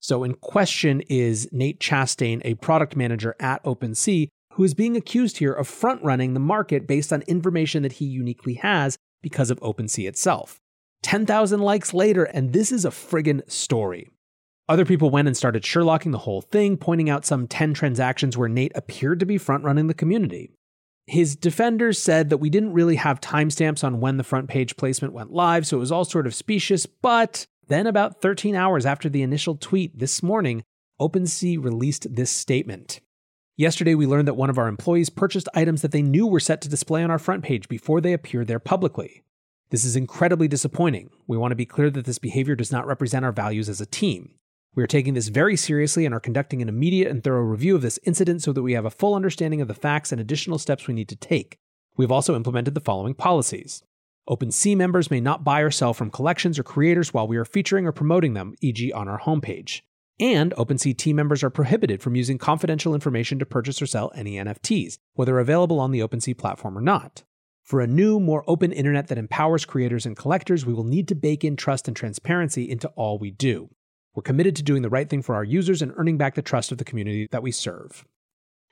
So, 0.00 0.22
in 0.22 0.34
question 0.34 1.02
is 1.08 1.48
Nate 1.52 1.80
Chastain, 1.80 2.40
a 2.44 2.54
product 2.54 2.96
manager 2.96 3.34
at 3.40 3.62
OpenSea, 3.64 4.28
who 4.52 4.64
is 4.64 4.74
being 4.74 4.96
accused 4.96 5.38
here 5.38 5.52
of 5.52 5.68
front 5.68 6.02
running 6.02 6.34
the 6.34 6.40
market 6.40 6.86
based 6.86 7.12
on 7.12 7.22
information 7.22 7.82
that 7.82 7.94
he 7.94 8.04
uniquely 8.04 8.54
has 8.54 8.96
because 9.22 9.50
of 9.50 9.60
OpenSea 9.60 10.08
itself. 10.08 10.60
10,000 11.02 11.60
likes 11.60 11.92
later, 11.92 12.24
and 12.24 12.52
this 12.52 12.72
is 12.72 12.84
a 12.84 12.90
friggin' 12.90 13.48
story. 13.50 14.08
Other 14.68 14.84
people 14.84 15.10
went 15.10 15.28
and 15.28 15.36
started 15.36 15.62
Sherlocking 15.62 16.10
the 16.10 16.18
whole 16.18 16.40
thing, 16.40 16.76
pointing 16.76 17.08
out 17.08 17.24
some 17.24 17.46
10 17.46 17.74
transactions 17.74 18.36
where 18.36 18.48
Nate 18.48 18.72
appeared 18.74 19.20
to 19.20 19.26
be 19.26 19.38
front 19.38 19.62
running 19.62 19.86
the 19.86 19.94
community. 19.94 20.50
His 21.06 21.36
defenders 21.36 22.00
said 22.00 22.30
that 22.30 22.38
we 22.38 22.50
didn't 22.50 22.72
really 22.72 22.96
have 22.96 23.20
timestamps 23.20 23.84
on 23.84 24.00
when 24.00 24.16
the 24.16 24.24
front 24.24 24.48
page 24.48 24.76
placement 24.76 25.14
went 25.14 25.32
live, 25.32 25.66
so 25.66 25.76
it 25.76 25.80
was 25.80 25.92
all 25.92 26.04
sort 26.04 26.26
of 26.26 26.34
specious, 26.34 26.84
but 26.86 27.46
then, 27.68 27.86
about 27.86 28.20
13 28.20 28.54
hours 28.54 28.86
after 28.86 29.08
the 29.08 29.22
initial 29.22 29.56
tweet 29.56 29.98
this 29.98 30.22
morning, 30.22 30.62
OpenSea 31.00 31.62
released 31.62 32.14
this 32.14 32.30
statement. 32.30 33.00
Yesterday, 33.56 33.94
we 33.94 34.06
learned 34.06 34.28
that 34.28 34.34
one 34.34 34.50
of 34.50 34.58
our 34.58 34.68
employees 34.68 35.10
purchased 35.10 35.48
items 35.54 35.82
that 35.82 35.90
they 35.90 36.02
knew 36.02 36.26
were 36.26 36.40
set 36.40 36.60
to 36.60 36.68
display 36.68 37.02
on 37.02 37.10
our 37.10 37.18
front 37.18 37.42
page 37.42 37.68
before 37.68 38.00
they 38.00 38.12
appeared 38.12 38.46
there 38.46 38.60
publicly. 38.60 39.24
This 39.70 39.84
is 39.84 39.96
incredibly 39.96 40.46
disappointing. 40.46 41.10
We 41.26 41.36
want 41.36 41.52
to 41.52 41.56
be 41.56 41.66
clear 41.66 41.90
that 41.90 42.04
this 42.04 42.18
behavior 42.18 42.54
does 42.54 42.70
not 42.70 42.86
represent 42.86 43.24
our 43.24 43.32
values 43.32 43.68
as 43.68 43.80
a 43.80 43.86
team. 43.86 44.35
We 44.76 44.82
are 44.82 44.86
taking 44.86 45.14
this 45.14 45.28
very 45.28 45.56
seriously 45.56 46.04
and 46.04 46.14
are 46.14 46.20
conducting 46.20 46.60
an 46.60 46.68
immediate 46.68 47.10
and 47.10 47.24
thorough 47.24 47.40
review 47.40 47.74
of 47.74 47.80
this 47.80 47.98
incident 48.04 48.42
so 48.42 48.52
that 48.52 48.62
we 48.62 48.74
have 48.74 48.84
a 48.84 48.90
full 48.90 49.14
understanding 49.14 49.62
of 49.62 49.68
the 49.68 49.74
facts 49.74 50.12
and 50.12 50.20
additional 50.20 50.58
steps 50.58 50.86
we 50.86 50.92
need 50.92 51.08
to 51.08 51.16
take. 51.16 51.58
We've 51.96 52.12
also 52.12 52.36
implemented 52.36 52.74
the 52.74 52.82
following 52.82 53.14
policies. 53.14 53.82
OpenSea 54.28 54.76
members 54.76 55.10
may 55.10 55.18
not 55.18 55.44
buy 55.44 55.62
or 55.62 55.70
sell 55.70 55.94
from 55.94 56.10
collections 56.10 56.58
or 56.58 56.62
creators 56.62 57.14
while 57.14 57.26
we 57.26 57.38
are 57.38 57.44
featuring 57.46 57.86
or 57.86 57.92
promoting 57.92 58.34
them, 58.34 58.54
e.g., 58.60 58.92
on 58.92 59.08
our 59.08 59.18
homepage. 59.18 59.80
And 60.20 60.52
OpenSea 60.58 60.94
team 60.98 61.16
members 61.16 61.42
are 61.42 61.48
prohibited 61.48 62.02
from 62.02 62.14
using 62.14 62.36
confidential 62.36 62.92
information 62.92 63.38
to 63.38 63.46
purchase 63.46 63.80
or 63.80 63.86
sell 63.86 64.12
any 64.14 64.34
NFTs, 64.34 64.98
whether 65.14 65.38
available 65.38 65.80
on 65.80 65.90
the 65.90 66.00
OpenSea 66.00 66.36
platform 66.36 66.76
or 66.76 66.82
not. 66.82 67.22
For 67.62 67.80
a 67.80 67.86
new, 67.86 68.20
more 68.20 68.44
open 68.46 68.72
internet 68.72 69.08
that 69.08 69.16
empowers 69.16 69.64
creators 69.64 70.04
and 70.04 70.14
collectors, 70.14 70.66
we 70.66 70.74
will 70.74 70.84
need 70.84 71.08
to 71.08 71.14
bake 71.14 71.44
in 71.44 71.56
trust 71.56 71.88
and 71.88 71.96
transparency 71.96 72.68
into 72.68 72.88
all 72.88 73.18
we 73.18 73.30
do. 73.30 73.70
We're 74.16 74.22
committed 74.22 74.56
to 74.56 74.62
doing 74.62 74.80
the 74.80 74.88
right 74.88 75.08
thing 75.08 75.20
for 75.20 75.34
our 75.34 75.44
users 75.44 75.82
and 75.82 75.92
earning 75.96 76.16
back 76.16 76.34
the 76.34 76.42
trust 76.42 76.72
of 76.72 76.78
the 76.78 76.84
community 76.84 77.28
that 77.32 77.42
we 77.42 77.52
serve. 77.52 78.06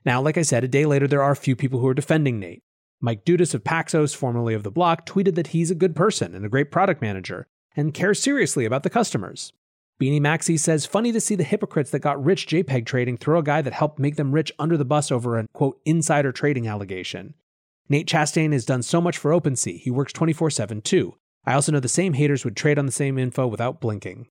Now, 0.02 0.22
like 0.22 0.38
I 0.38 0.42
said, 0.42 0.64
a 0.64 0.68
day 0.68 0.86
later, 0.86 1.06
there 1.06 1.22
are 1.22 1.32
a 1.32 1.36
few 1.36 1.54
people 1.54 1.80
who 1.80 1.86
are 1.86 1.94
defending 1.94 2.40
Nate. 2.40 2.62
Mike 2.98 3.26
Dudas 3.26 3.52
of 3.52 3.62
Paxos, 3.62 4.16
formerly 4.16 4.54
of 4.54 4.62
The 4.62 4.70
Block, 4.70 5.04
tweeted 5.04 5.34
that 5.34 5.48
he's 5.48 5.70
a 5.70 5.74
good 5.74 5.94
person 5.94 6.34
and 6.34 6.46
a 6.46 6.48
great 6.48 6.70
product 6.70 7.02
manager 7.02 7.46
and 7.76 7.92
cares 7.92 8.22
seriously 8.22 8.64
about 8.64 8.84
the 8.84 8.90
customers. 8.90 9.52
Beanie 10.00 10.20
Maxi 10.20 10.58
says, 10.58 10.86
funny 10.86 11.12
to 11.12 11.20
see 11.20 11.34
the 11.34 11.44
hypocrites 11.44 11.90
that 11.90 11.98
got 11.98 12.24
rich 12.24 12.46
JPEG 12.46 12.86
trading 12.86 13.18
throw 13.18 13.38
a 13.38 13.42
guy 13.42 13.60
that 13.60 13.74
helped 13.74 13.98
make 13.98 14.16
them 14.16 14.32
rich 14.32 14.50
under 14.58 14.78
the 14.78 14.84
bus 14.86 15.12
over 15.12 15.36
an, 15.36 15.46
quote, 15.52 15.78
insider 15.84 16.32
trading 16.32 16.66
allegation. 16.66 17.34
Nate 17.90 18.08
Chastain 18.08 18.52
has 18.52 18.64
done 18.64 18.82
so 18.82 18.98
much 18.98 19.18
for 19.18 19.30
OpenSea. 19.30 19.78
He 19.78 19.90
works 19.90 20.14
24 20.14 20.48
7 20.48 20.80
too. 20.80 21.16
I 21.44 21.52
also 21.52 21.70
know 21.70 21.80
the 21.80 21.88
same 21.88 22.14
haters 22.14 22.46
would 22.46 22.56
trade 22.56 22.78
on 22.78 22.86
the 22.86 22.92
same 22.92 23.18
info 23.18 23.46
without 23.46 23.78
blinking. 23.78 24.28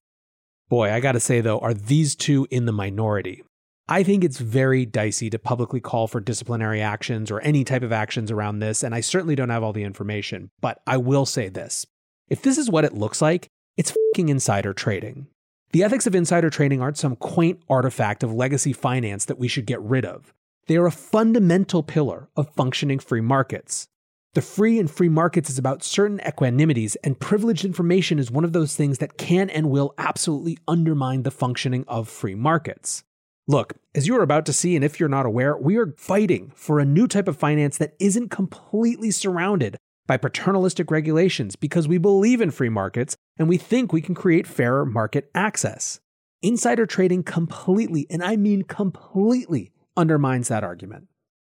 Boy, 0.69 0.91
I 0.91 0.99
gotta 0.99 1.19
say 1.19 1.41
though, 1.41 1.59
are 1.59 1.73
these 1.73 2.15
two 2.15 2.47
in 2.49 2.65
the 2.65 2.71
minority? 2.71 3.43
I 3.87 4.03
think 4.03 4.23
it's 4.23 4.39
very 4.39 4.85
dicey 4.85 5.29
to 5.29 5.37
publicly 5.37 5.81
call 5.81 6.07
for 6.07 6.21
disciplinary 6.21 6.81
actions 6.81 7.29
or 7.29 7.41
any 7.41 7.63
type 7.65 7.83
of 7.83 7.91
actions 7.91 8.31
around 8.31 8.59
this, 8.59 8.81
and 8.81 8.95
I 8.95 9.01
certainly 9.01 9.35
don't 9.35 9.49
have 9.49 9.61
all 9.61 9.73
the 9.73 9.83
information. 9.83 10.51
But 10.61 10.79
I 10.87 10.97
will 10.97 11.25
say 11.25 11.49
this 11.49 11.85
if 12.29 12.41
this 12.41 12.57
is 12.57 12.69
what 12.69 12.85
it 12.85 12.93
looks 12.93 13.21
like, 13.21 13.47
it's 13.75 13.91
fucking 13.91 14.29
insider 14.29 14.73
trading. 14.73 15.27
The 15.71 15.83
ethics 15.83 16.07
of 16.07 16.15
insider 16.15 16.49
trading 16.49 16.81
aren't 16.81 16.97
some 16.97 17.15
quaint 17.15 17.59
artifact 17.67 18.23
of 18.23 18.31
legacy 18.31 18.73
finance 18.73 19.25
that 19.25 19.39
we 19.39 19.47
should 19.47 19.65
get 19.65 19.81
rid 19.81 20.05
of. 20.05 20.33
They 20.67 20.77
are 20.77 20.85
a 20.85 20.91
fundamental 20.91 21.83
pillar 21.83 22.29
of 22.37 22.53
functioning 22.55 22.99
free 22.99 23.21
markets. 23.21 23.87
The 24.33 24.41
free 24.41 24.79
and 24.79 24.89
free 24.89 25.09
markets 25.09 25.51
is 25.51 25.59
about 25.59 25.83
certain 25.83 26.19
equanimities, 26.27 26.95
and 27.03 27.19
privileged 27.19 27.65
information 27.65 28.17
is 28.17 28.31
one 28.31 28.43
of 28.43 28.51
those 28.51 28.75
things 28.75 28.97
that 28.97 29.15
can 29.15 29.47
and 29.51 29.69
will 29.69 29.93
absolutely 29.99 30.57
undermine 30.67 31.21
the 31.21 31.29
functioning 31.29 31.85
of 31.87 32.09
free 32.09 32.33
markets. 32.33 33.03
Look, 33.47 33.73
as 33.93 34.07
you 34.07 34.15
are 34.17 34.23
about 34.23 34.47
to 34.47 34.53
see, 34.53 34.75
and 34.75 34.83
if 34.83 34.99
you're 34.99 35.07
not 35.07 35.27
aware, 35.27 35.55
we 35.55 35.77
are 35.77 35.93
fighting 35.97 36.51
for 36.55 36.79
a 36.79 36.85
new 36.85 37.07
type 37.07 37.27
of 37.27 37.37
finance 37.37 37.77
that 37.77 37.93
isn't 37.99 38.29
completely 38.29 39.11
surrounded 39.11 39.77
by 40.07 40.17
paternalistic 40.17 40.89
regulations 40.89 41.55
because 41.55 41.87
we 41.87 41.99
believe 41.99 42.41
in 42.41 42.49
free 42.49 42.69
markets 42.69 43.15
and 43.37 43.47
we 43.47 43.57
think 43.57 43.93
we 43.93 44.01
can 44.01 44.15
create 44.15 44.47
fairer 44.47 44.83
market 44.83 45.29
access. 45.35 45.99
Insider 46.41 46.87
trading 46.87 47.21
completely, 47.21 48.07
and 48.09 48.23
I 48.23 48.35
mean 48.35 48.63
completely, 48.63 49.73
undermines 49.95 50.47
that 50.47 50.63
argument. 50.63 51.07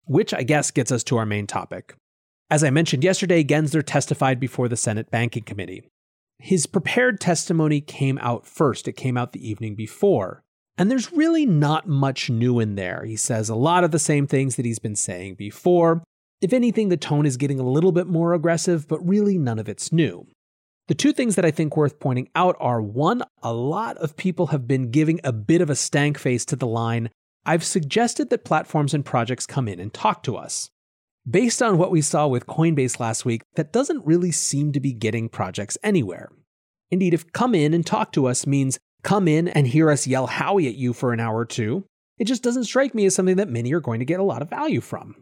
Which 0.06 0.34
I 0.34 0.42
guess 0.42 0.72
gets 0.72 0.90
us 0.90 1.04
to 1.04 1.18
our 1.18 1.26
main 1.26 1.46
topic. 1.46 1.94
As 2.50 2.62
I 2.62 2.70
mentioned 2.70 3.02
yesterday, 3.02 3.42
Gensler 3.42 3.82
testified 3.84 4.38
before 4.38 4.68
the 4.68 4.76
Senate 4.76 5.10
Banking 5.10 5.44
Committee. 5.44 5.82
His 6.38 6.66
prepared 6.66 7.20
testimony 7.20 7.80
came 7.80 8.18
out 8.18 8.46
first, 8.46 8.86
it 8.86 8.92
came 8.92 9.16
out 9.16 9.32
the 9.32 9.48
evening 9.48 9.74
before. 9.74 10.42
And 10.76 10.90
there's 10.90 11.12
really 11.12 11.46
not 11.46 11.86
much 11.88 12.28
new 12.28 12.58
in 12.58 12.74
there. 12.74 13.04
He 13.04 13.16
says 13.16 13.48
a 13.48 13.54
lot 13.54 13.84
of 13.84 13.92
the 13.92 13.98
same 13.98 14.26
things 14.26 14.56
that 14.56 14.66
he's 14.66 14.80
been 14.80 14.96
saying 14.96 15.36
before. 15.36 16.02
If 16.40 16.52
anything, 16.52 16.88
the 16.88 16.96
tone 16.96 17.26
is 17.26 17.36
getting 17.36 17.60
a 17.60 17.68
little 17.68 17.92
bit 17.92 18.08
more 18.08 18.34
aggressive, 18.34 18.88
but 18.88 19.06
really 19.06 19.38
none 19.38 19.58
of 19.58 19.68
it's 19.68 19.92
new. 19.92 20.26
The 20.88 20.94
two 20.94 21.12
things 21.12 21.36
that 21.36 21.44
I 21.44 21.50
think 21.50 21.76
worth 21.76 21.98
pointing 21.98 22.28
out 22.34 22.56
are 22.60 22.82
one, 22.82 23.22
a 23.42 23.54
lot 23.54 23.96
of 23.98 24.16
people 24.16 24.48
have 24.48 24.68
been 24.68 24.90
giving 24.90 25.20
a 25.24 25.32
bit 25.32 25.62
of 25.62 25.70
a 25.70 25.76
stank 25.76 26.18
face 26.18 26.44
to 26.46 26.56
the 26.56 26.66
line, 26.66 27.08
I've 27.46 27.64
suggested 27.64 28.28
that 28.30 28.44
platforms 28.44 28.92
and 28.92 29.04
projects 29.04 29.46
come 29.46 29.68
in 29.68 29.80
and 29.80 29.94
talk 29.94 30.22
to 30.24 30.36
us. 30.36 30.70
Based 31.28 31.62
on 31.62 31.78
what 31.78 31.90
we 31.90 32.02
saw 32.02 32.26
with 32.26 32.46
Coinbase 32.46 33.00
last 33.00 33.24
week, 33.24 33.40
that 33.54 33.72
doesn't 33.72 34.04
really 34.04 34.30
seem 34.30 34.72
to 34.72 34.80
be 34.80 34.92
getting 34.92 35.30
projects 35.30 35.78
anywhere. 35.82 36.30
Indeed, 36.90 37.14
if 37.14 37.32
come 37.32 37.54
in 37.54 37.72
and 37.72 37.84
talk 37.84 38.12
to 38.12 38.26
us 38.26 38.46
means 38.46 38.78
come 39.02 39.26
in 39.26 39.48
and 39.48 39.66
hear 39.66 39.90
us 39.90 40.06
yell 40.06 40.28
Howey 40.28 40.68
at 40.68 40.74
you 40.74 40.92
for 40.92 41.14
an 41.14 41.20
hour 41.20 41.38
or 41.38 41.46
two, 41.46 41.86
it 42.18 42.24
just 42.24 42.42
doesn't 42.42 42.64
strike 42.64 42.94
me 42.94 43.06
as 43.06 43.14
something 43.14 43.36
that 43.36 43.48
many 43.48 43.72
are 43.72 43.80
going 43.80 44.00
to 44.00 44.04
get 44.04 44.20
a 44.20 44.24
lot 44.24 44.42
of 44.42 44.50
value 44.50 44.82
from. 44.82 45.16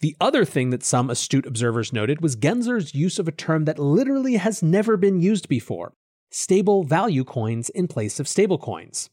The 0.00 0.14
other 0.20 0.44
thing 0.44 0.68
that 0.68 0.84
some 0.84 1.08
astute 1.08 1.46
observers 1.46 1.94
noted 1.94 2.20
was 2.20 2.36
Gensler's 2.36 2.94
use 2.94 3.18
of 3.18 3.26
a 3.26 3.32
term 3.32 3.64
that 3.64 3.78
literally 3.78 4.34
has 4.34 4.62
never 4.62 4.98
been 4.98 5.18
used 5.18 5.48
before 5.48 5.94
stable 6.30 6.84
value 6.84 7.24
coins 7.24 7.70
in 7.70 7.88
place 7.88 8.20
of 8.20 8.26
stablecoins. 8.26 9.08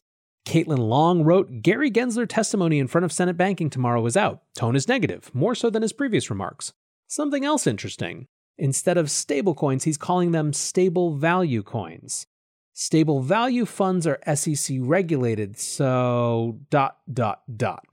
Caitlin 0.45 0.79
Long 0.79 1.23
wrote 1.23 1.61
Gary 1.61 1.91
Gensler 1.91 2.27
testimony 2.27 2.79
in 2.79 2.87
front 2.87 3.05
of 3.05 3.11
Senate 3.11 3.37
Banking 3.37 3.69
tomorrow 3.69 4.05
is 4.05 4.17
out. 4.17 4.41
Tone 4.55 4.75
is 4.75 4.87
negative, 4.87 5.29
more 5.33 5.53
so 5.53 5.69
than 5.69 5.81
his 5.81 5.93
previous 5.93 6.29
remarks. 6.29 6.73
Something 7.07 7.45
else 7.45 7.67
interesting. 7.67 8.27
Instead 8.57 8.97
of 8.97 9.07
stablecoins, 9.07 9.83
he's 9.83 9.97
calling 9.97 10.31
them 10.31 10.53
stable 10.53 11.15
value 11.15 11.63
coins. 11.63 12.25
Stable 12.73 13.21
value 13.21 13.65
funds 13.65 14.07
are 14.07 14.19
SEC 14.35 14.77
regulated, 14.79 15.57
so 15.57 16.59
dot 16.69 16.97
dot 17.11 17.41
dot. 17.57 17.85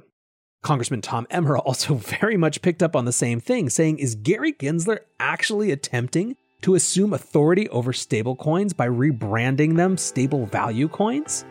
Congressman 0.63 1.01
Tom 1.01 1.27
Emmer 1.31 1.59
also 1.67 1.95
very 1.95 2.37
much 2.37 2.63
picked 2.63 2.83
up 2.83 2.97
on 2.97 3.05
the 3.05 3.13
same 3.13 3.41
thing, 3.41 3.71
saying, 3.71 3.99
Is 3.99 4.15
Gary 4.15 4.53
Gensler 4.53 4.99
actually 5.21 5.71
attempting 5.71 6.37
to 6.63 6.75
assume 6.75 7.13
authority 7.13 7.69
over 7.69 7.93
stablecoins 7.93 8.77
by 8.77 8.89
rebranding 8.89 9.77
them 9.77 9.97
stable 9.97 10.47
value 10.47 10.89
coins? 10.89 11.45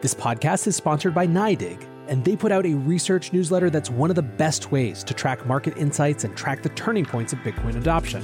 This 0.00 0.14
podcast 0.14 0.68
is 0.68 0.76
sponsored 0.76 1.12
by 1.12 1.26
NYDIG, 1.26 1.84
and 2.06 2.24
they 2.24 2.36
put 2.36 2.52
out 2.52 2.64
a 2.64 2.74
research 2.74 3.32
newsletter 3.32 3.68
that's 3.68 3.90
one 3.90 4.10
of 4.10 4.14
the 4.16 4.22
best 4.22 4.70
ways 4.70 5.02
to 5.02 5.12
track 5.12 5.44
market 5.44 5.76
insights 5.76 6.22
and 6.22 6.36
track 6.36 6.62
the 6.62 6.68
turning 6.68 7.04
points 7.04 7.32
of 7.32 7.40
Bitcoin 7.40 7.76
adoption. 7.76 8.22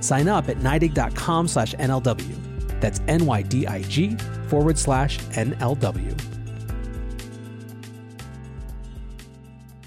Sign 0.00 0.28
up 0.28 0.48
at 0.48 0.58
NYDIG.com 0.58 1.48
slash 1.48 1.74
NLW. 1.74 2.80
That's 2.80 3.00
N-Y-D-I-G 3.08 4.18
forward 4.46 4.78
slash 4.78 5.18
NLW. 5.18 6.20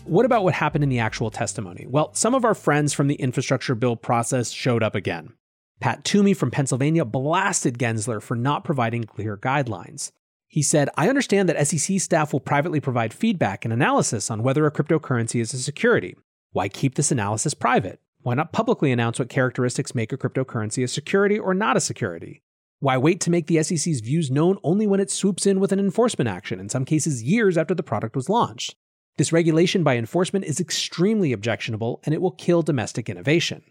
What 0.04 0.26
about 0.26 0.44
what 0.44 0.54
happened 0.56 0.84
in 0.84 0.90
the 0.90 1.00
actual 1.00 1.32
testimony? 1.32 1.86
Well, 1.88 2.14
some 2.14 2.36
of 2.36 2.44
our 2.44 2.54
friends 2.54 2.92
from 2.92 3.08
the 3.08 3.16
infrastructure 3.16 3.76
bill 3.76 3.96
process 3.96 4.52
showed 4.52 4.84
up 4.84 4.94
again. 4.94 5.32
Pat 5.80 6.04
Toomey 6.04 6.34
from 6.34 6.52
Pennsylvania 6.52 7.06
blasted 7.06 7.80
Gensler 7.80 8.22
for 8.22 8.36
not 8.36 8.66
providing 8.66 9.06
clear 9.06 9.38
guidelines. 9.38 10.12
He 10.54 10.62
said, 10.62 10.88
I 10.96 11.10
understand 11.10 11.50
that 11.50 11.68
SEC 11.68 12.00
staff 12.00 12.32
will 12.32 12.40
privately 12.40 12.80
provide 12.80 13.12
feedback 13.12 13.66
and 13.66 13.74
analysis 13.74 14.30
on 14.30 14.44
whether 14.44 14.68
a 14.68 14.72
cryptocurrency 14.72 15.42
is 15.42 15.52
a 15.52 15.58
security. 15.58 16.16
Why 16.52 16.70
keep 16.70 16.94
this 16.94 17.12
analysis 17.12 17.56
private? 17.56 18.00
Why 18.22 18.36
not 18.36 18.54
publicly 18.54 18.92
announce 18.92 19.18
what 19.18 19.30
characteristics 19.30 19.96
make 19.96 20.14
a 20.14 20.18
cryptocurrency 20.18 20.84
a 20.84 20.88
security 20.88 21.40
or 21.40 21.56
not 21.56 21.76
a 21.76 21.82
security? 21.82 22.44
Why 22.78 22.98
wait 22.98 23.20
to 23.22 23.32
make 23.32 23.48
the 23.48 23.64
SEC's 23.64 24.02
views 24.02 24.30
known 24.30 24.60
only 24.64 24.86
when 24.86 25.00
it 25.00 25.10
swoops 25.10 25.48
in 25.48 25.60
with 25.60 25.72
an 25.72 25.80
enforcement 25.80 26.28
action, 26.28 26.60
in 26.60 26.70
some 26.70 26.86
cases 26.86 27.24
years 27.24 27.58
after 27.58 27.74
the 27.74 27.82
product 27.82 28.16
was 28.16 28.30
launched? 28.30 28.76
This 29.18 29.34
regulation 29.34 29.84
by 29.84 29.98
enforcement 29.98 30.46
is 30.46 30.60
extremely 30.60 31.34
objectionable 31.34 32.00
and 32.06 32.14
it 32.14 32.22
will 32.22 32.30
kill 32.30 32.62
domestic 32.62 33.10
innovation. 33.10 33.64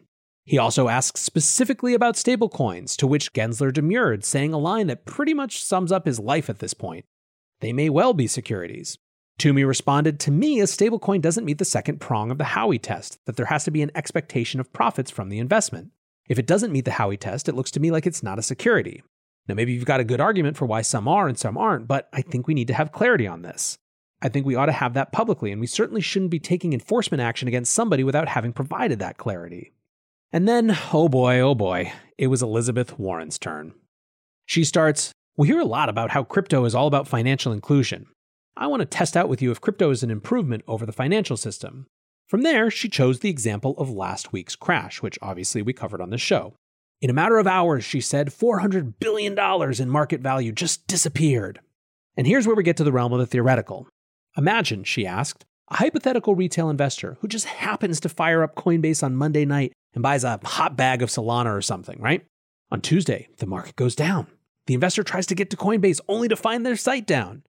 He 0.45 0.59
also 0.59 0.89
asks 0.89 1.21
specifically 1.21 1.95
about 1.95 2.17
stablecoins, 2.17 2.97
to 2.97 3.07
which 3.07 3.33
Gensler 3.33 3.73
demurred, 3.73 4.25
saying 4.25 4.53
a 4.53 4.59
line 4.59 4.89
that 4.89 5.07
pretty 5.07 5.35
much 5.35 5.63
sums 5.63 5.93
up 5.93 6.05
his 6.05 6.19
life 6.19 6.51
at 6.51 6.59
this 6.59 6.75
point. 6.75 7.05
They 7.61 7.73
may 7.73 7.89
well 7.89 8.13
be 8.13 8.27
securities. 8.27 8.99
Toomey 9.39 9.65
responded, 9.65 10.19
To 10.21 10.31
me, 10.31 10.61
a 10.61 10.65
stablecoin 10.65 11.21
doesn't 11.21 11.45
meet 11.45 11.59
the 11.59 11.65
second 11.65 12.01
prong 12.01 12.31
of 12.31 12.39
the 12.39 12.45
Howey 12.45 12.81
test, 12.81 13.19
that 13.27 13.37
there 13.37 13.47
has 13.47 13.65
to 13.65 13.71
be 13.71 13.83
an 13.83 13.93
expectation 13.95 14.59
of 14.59 14.73
profits 14.73 15.11
from 15.11 15.29
the 15.29 15.39
investment. 15.39 15.91
If 16.29 16.39
it 16.39 16.47
doesn't 16.47 16.73
meet 16.73 16.85
the 16.85 16.93
Howey 16.93 17.19
test, 17.19 17.49
it 17.49 17.55
looks 17.55 17.71
to 17.73 17.81
me 17.81 17.91
like 17.91 18.07
it's 18.07 18.23
not 18.23 18.39
a 18.39 18.43
security. 18.43 19.03
Now, 19.49 19.55
maybe 19.55 19.73
you've 19.73 19.85
got 19.85 20.01
a 20.01 20.05
good 20.05 20.21
argument 20.21 20.57
for 20.57 20.67
why 20.67 20.83
some 20.83 21.09
are 21.09 21.29
and 21.29 21.39
some 21.39 21.59
aren't, 21.59 21.89
but 21.89 22.09
I 22.13 22.23
think 22.23 22.47
we 22.47 22.55
need 22.55 22.69
to 22.69 22.75
have 22.75 22.93
clarity 22.93 23.27
on 23.27 23.43
this. 23.43 23.79
I 24.21 24.29
think 24.29 24.47
we 24.47 24.55
ought 24.55 24.67
to 24.67 24.73
have 24.73 24.95
that 24.95 25.11
publicly, 25.11 25.51
and 25.51 25.61
we 25.61 25.67
certainly 25.67 26.01
shouldn't 26.01 26.31
be 26.31 26.39
taking 26.39 26.73
enforcement 26.73 27.21
action 27.21 27.49
against 27.49 27.73
somebody 27.73 28.05
without 28.05 28.29
having 28.29 28.53
provided 28.53 29.01
that 29.01 29.19
clarity. 29.19 29.73
And 30.35 30.49
then, 30.49 30.77
oh 30.95 31.11
boy, 31.11 31.41
oh 31.41 31.55
boy, 31.55 31.93
it 32.17 32.29
was 32.29 32.43
Elizabeth 32.43 32.99
Warren's 32.99 33.39
turn. 33.39 33.75
She 34.47 34.65
starts 34.65 35.13
We 35.37 35.49
hear 35.49 35.61
a 35.61 35.65
lot 35.67 35.91
about 35.91 36.11
how 36.11 36.25
crypto 36.25 36.65
is 36.65 36.75
all 36.75 36.87
about 36.87 37.07
financial 37.07 37.53
inclusion. 37.53 38.07
I 38.57 38.67
want 38.67 38.81
to 38.81 38.87
test 38.87 39.15
out 39.15 39.29
with 39.29 39.43
you 39.43 39.51
if 39.51 39.61
crypto 39.61 39.91
is 39.91 40.03
an 40.03 40.11
improvement 40.11 40.65
over 40.67 40.87
the 40.87 40.93
financial 40.93 41.37
system. 41.37 41.87
From 42.29 42.43
there, 42.43 42.71
she 42.71 42.89
chose 42.89 43.21
the 43.21 43.29
example 43.29 43.75
of 43.77 43.91
last 43.91 44.33
week's 44.33 44.57
crash, 44.57 45.03
which 45.03 45.19
obviously 45.21 45.61
we 45.61 45.75
covered 45.75 46.01
on 46.01 46.09
the 46.09 46.19
show. 46.19 46.55
In 47.03 47.11
a 47.11 47.15
matter 47.15 47.37
of 47.37 47.47
hours, 47.47 47.85
she 47.85 48.01
said, 48.01 48.29
$400 48.29 48.95
billion 49.01 49.39
in 49.81 49.89
market 49.91 50.21
value 50.23 50.53
just 50.53 50.87
disappeared. 50.87 51.61
And 52.17 52.27
here's 52.27 52.47
where 52.47 52.57
we 52.57 52.63
get 52.63 52.79
to 52.79 52.85
the 52.85 52.93
realm 52.93 53.13
of 53.13 53.19
the 53.19 53.27
theoretical. 53.27 53.87
Imagine, 54.37 54.85
she 54.85 55.07
asked, 55.07 55.45
a 55.71 55.77
hypothetical 55.77 56.35
retail 56.35 56.71
investor 56.71 57.19
who 57.21 57.29
just 57.29 57.47
happens 57.47 58.01
to 58.01 58.09
fire 58.09 58.43
up 58.43 58.55
Coinbase 58.55 59.03
on 59.03 59.17
Monday 59.17 59.45
night 59.45 59.73
and 59.95 60.03
buys 60.03 60.25
a 60.25 60.41
hot 60.45 60.77
bag 60.77 61.03
of 61.03 61.09
Solana 61.11 61.57
or 61.57 61.63
something, 61.63 62.01
right? 62.01 62.25
On 62.71 62.81
Tuesday, 62.81 63.29
the 63.39 63.47
market 63.47 63.77
goes 63.77 63.95
down. 63.95 64.27
The 64.67 64.75
investor 64.75 65.03
tries 65.03 65.27
to 65.27 65.35
get 65.35 65.51
to 65.51 65.57
Coinbase 65.57 66.01
only 66.09 66.29
to 66.29 66.37
find 66.37 66.65
their 66.65 66.77
site 66.77 67.07
down. 67.07 67.43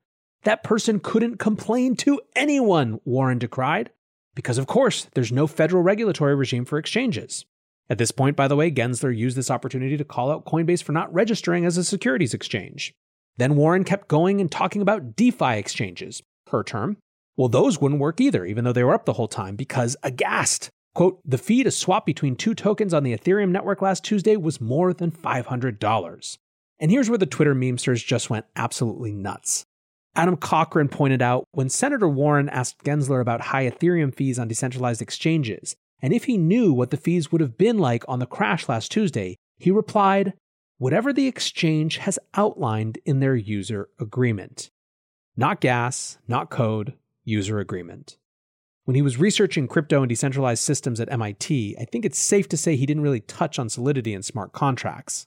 That 0.43 0.63
person 0.63 0.99
couldn't 0.99 1.37
complain 1.37 1.95
to 1.97 2.19
anyone, 2.35 2.99
Warren 3.05 3.39
decried, 3.39 3.91
because 4.35 4.57
of 4.57 4.67
course, 4.67 5.07
there's 5.13 5.31
no 5.31 5.47
federal 5.47 5.83
regulatory 5.83 6.35
regime 6.35 6.65
for 6.65 6.77
exchanges. 6.77 7.45
At 7.89 7.97
this 7.97 8.11
point, 8.11 8.35
by 8.35 8.47
the 8.47 8.55
way, 8.55 8.71
Gensler 8.71 9.15
used 9.15 9.37
this 9.37 9.51
opportunity 9.51 9.97
to 9.97 10.03
call 10.03 10.31
out 10.31 10.45
Coinbase 10.45 10.83
for 10.83 10.91
not 10.91 11.13
registering 11.13 11.65
as 11.65 11.77
a 11.77 11.83
securities 11.83 12.33
exchange. 12.33 12.93
Then 13.37 13.55
Warren 13.55 13.83
kept 13.83 14.07
going 14.07 14.41
and 14.41 14.51
talking 14.51 14.81
about 14.81 15.15
DeFi 15.15 15.57
exchanges, 15.57 16.21
her 16.49 16.63
term. 16.63 16.97
Well, 17.35 17.49
those 17.49 17.79
wouldn't 17.79 18.01
work 18.01 18.21
either, 18.21 18.45
even 18.45 18.63
though 18.63 18.73
they 18.73 18.83
were 18.83 18.93
up 18.93 19.05
the 19.05 19.13
whole 19.13 19.27
time, 19.27 19.55
because 19.55 19.95
aghast. 20.03 20.69
Quote, 20.93 21.19
the 21.25 21.39
fee 21.39 21.63
to 21.63 21.71
swap 21.71 22.05
between 22.05 22.35
two 22.35 22.53
tokens 22.53 22.93
on 22.93 23.03
the 23.03 23.17
Ethereum 23.17 23.49
network 23.49 23.81
last 23.81 24.03
Tuesday 24.03 24.37
was 24.37 24.61
more 24.61 24.93
than 24.93 25.11
$500. 25.11 26.37
And 26.79 26.91
here's 26.91 27.09
where 27.09 27.17
the 27.17 27.25
Twitter 27.25 27.55
memesters 27.55 28.05
just 28.05 28.29
went 28.29 28.45
absolutely 28.55 29.11
nuts. 29.11 29.65
Adam 30.15 30.37
Cochran 30.37 30.89
pointed 30.89 31.21
out 31.21 31.45
when 31.51 31.69
Senator 31.69 32.07
Warren 32.07 32.47
asked 32.49 32.83
Gensler 32.83 33.21
about 33.21 33.41
high 33.41 33.67
Ethereum 33.67 34.13
fees 34.13 34.37
on 34.37 34.47
decentralized 34.47 35.01
exchanges, 35.01 35.75
and 36.01 36.13
if 36.13 36.25
he 36.25 36.37
knew 36.37 36.71
what 36.71 36.91
the 36.91 36.97
fees 36.97 37.31
would 37.31 37.41
have 37.41 37.57
been 37.57 37.79
like 37.79 38.03
on 38.07 38.19
the 38.19 38.27
crash 38.27 38.69
last 38.69 38.91
Tuesday, 38.91 39.37
he 39.57 39.71
replied, 39.71 40.33
whatever 40.77 41.11
the 41.11 41.27
exchange 41.27 41.97
has 41.97 42.19
outlined 42.35 42.99
in 43.05 43.19
their 43.19 43.35
user 43.35 43.89
agreement. 43.99 44.69
Not 45.35 45.61
gas, 45.61 46.19
not 46.27 46.51
code, 46.51 46.93
user 47.23 47.59
agreement. 47.59 48.17
When 48.85 48.95
he 48.95 49.01
was 49.01 49.17
researching 49.17 49.67
crypto 49.67 50.01
and 50.01 50.09
decentralized 50.09 50.61
systems 50.61 50.99
at 50.99 51.11
MIT, 51.11 51.77
I 51.79 51.85
think 51.85 52.03
it's 52.03 52.19
safe 52.19 52.49
to 52.49 52.57
say 52.57 52.75
he 52.75 52.85
didn't 52.85 53.03
really 53.03 53.21
touch 53.21 53.57
on 53.57 53.69
solidity 53.69 54.13
and 54.13 54.25
smart 54.25 54.51
contracts. 54.51 55.25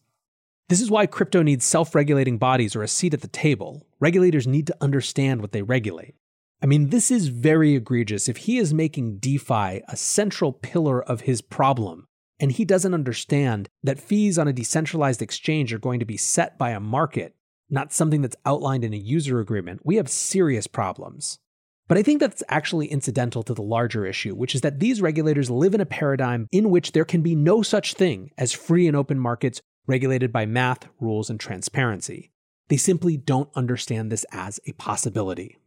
This 0.68 0.80
is 0.80 0.90
why 0.90 1.06
crypto 1.06 1.42
needs 1.42 1.64
self 1.64 1.94
regulating 1.94 2.36
bodies 2.36 2.76
or 2.76 2.82
a 2.82 2.88
seat 2.88 3.14
at 3.14 3.22
the 3.22 3.28
table. 3.28 3.86
Regulators 3.98 4.46
need 4.46 4.66
to 4.66 4.76
understand 4.80 5.40
what 5.40 5.52
they 5.52 5.62
regulate. 5.62 6.14
I 6.62 6.66
mean, 6.66 6.90
this 6.90 7.10
is 7.10 7.28
very 7.28 7.74
egregious. 7.74 8.28
If 8.28 8.38
he 8.38 8.58
is 8.58 8.74
making 8.74 9.18
DeFi 9.18 9.82
a 9.88 9.96
central 9.96 10.52
pillar 10.52 11.02
of 11.02 11.22
his 11.22 11.40
problem, 11.40 12.06
and 12.38 12.52
he 12.52 12.64
doesn't 12.66 12.94
understand 12.94 13.70
that 13.82 14.00
fees 14.00 14.38
on 14.38 14.48
a 14.48 14.52
decentralized 14.52 15.22
exchange 15.22 15.72
are 15.72 15.78
going 15.78 16.00
to 16.00 16.06
be 16.06 16.18
set 16.18 16.58
by 16.58 16.70
a 16.70 16.80
market, 16.80 17.34
not 17.70 17.92
something 17.92 18.20
that's 18.20 18.36
outlined 18.44 18.84
in 18.84 18.92
a 18.92 18.98
user 18.98 19.40
agreement, 19.40 19.80
we 19.84 19.96
have 19.96 20.08
serious 20.08 20.66
problems. 20.66 21.38
But 21.88 21.98
I 21.98 22.02
think 22.02 22.18
that's 22.20 22.42
actually 22.48 22.86
incidental 22.86 23.42
to 23.44 23.54
the 23.54 23.62
larger 23.62 24.06
issue, 24.06 24.34
which 24.34 24.54
is 24.54 24.62
that 24.62 24.80
these 24.80 25.00
regulators 25.00 25.50
live 25.50 25.74
in 25.74 25.80
a 25.80 25.86
paradigm 25.86 26.48
in 26.50 26.70
which 26.70 26.92
there 26.92 27.04
can 27.04 27.22
be 27.22 27.36
no 27.36 27.62
such 27.62 27.94
thing 27.94 28.30
as 28.36 28.52
free 28.52 28.88
and 28.88 28.96
open 28.96 29.18
markets 29.18 29.60
regulated 29.86 30.32
by 30.32 30.46
math, 30.46 30.88
rules, 31.00 31.30
and 31.30 31.38
transparency. 31.38 32.32
They 32.68 32.76
simply 32.76 33.16
don't 33.16 33.50
understand 33.54 34.10
this 34.10 34.26
as 34.32 34.58
a 34.66 34.72
possibility. 34.72 35.58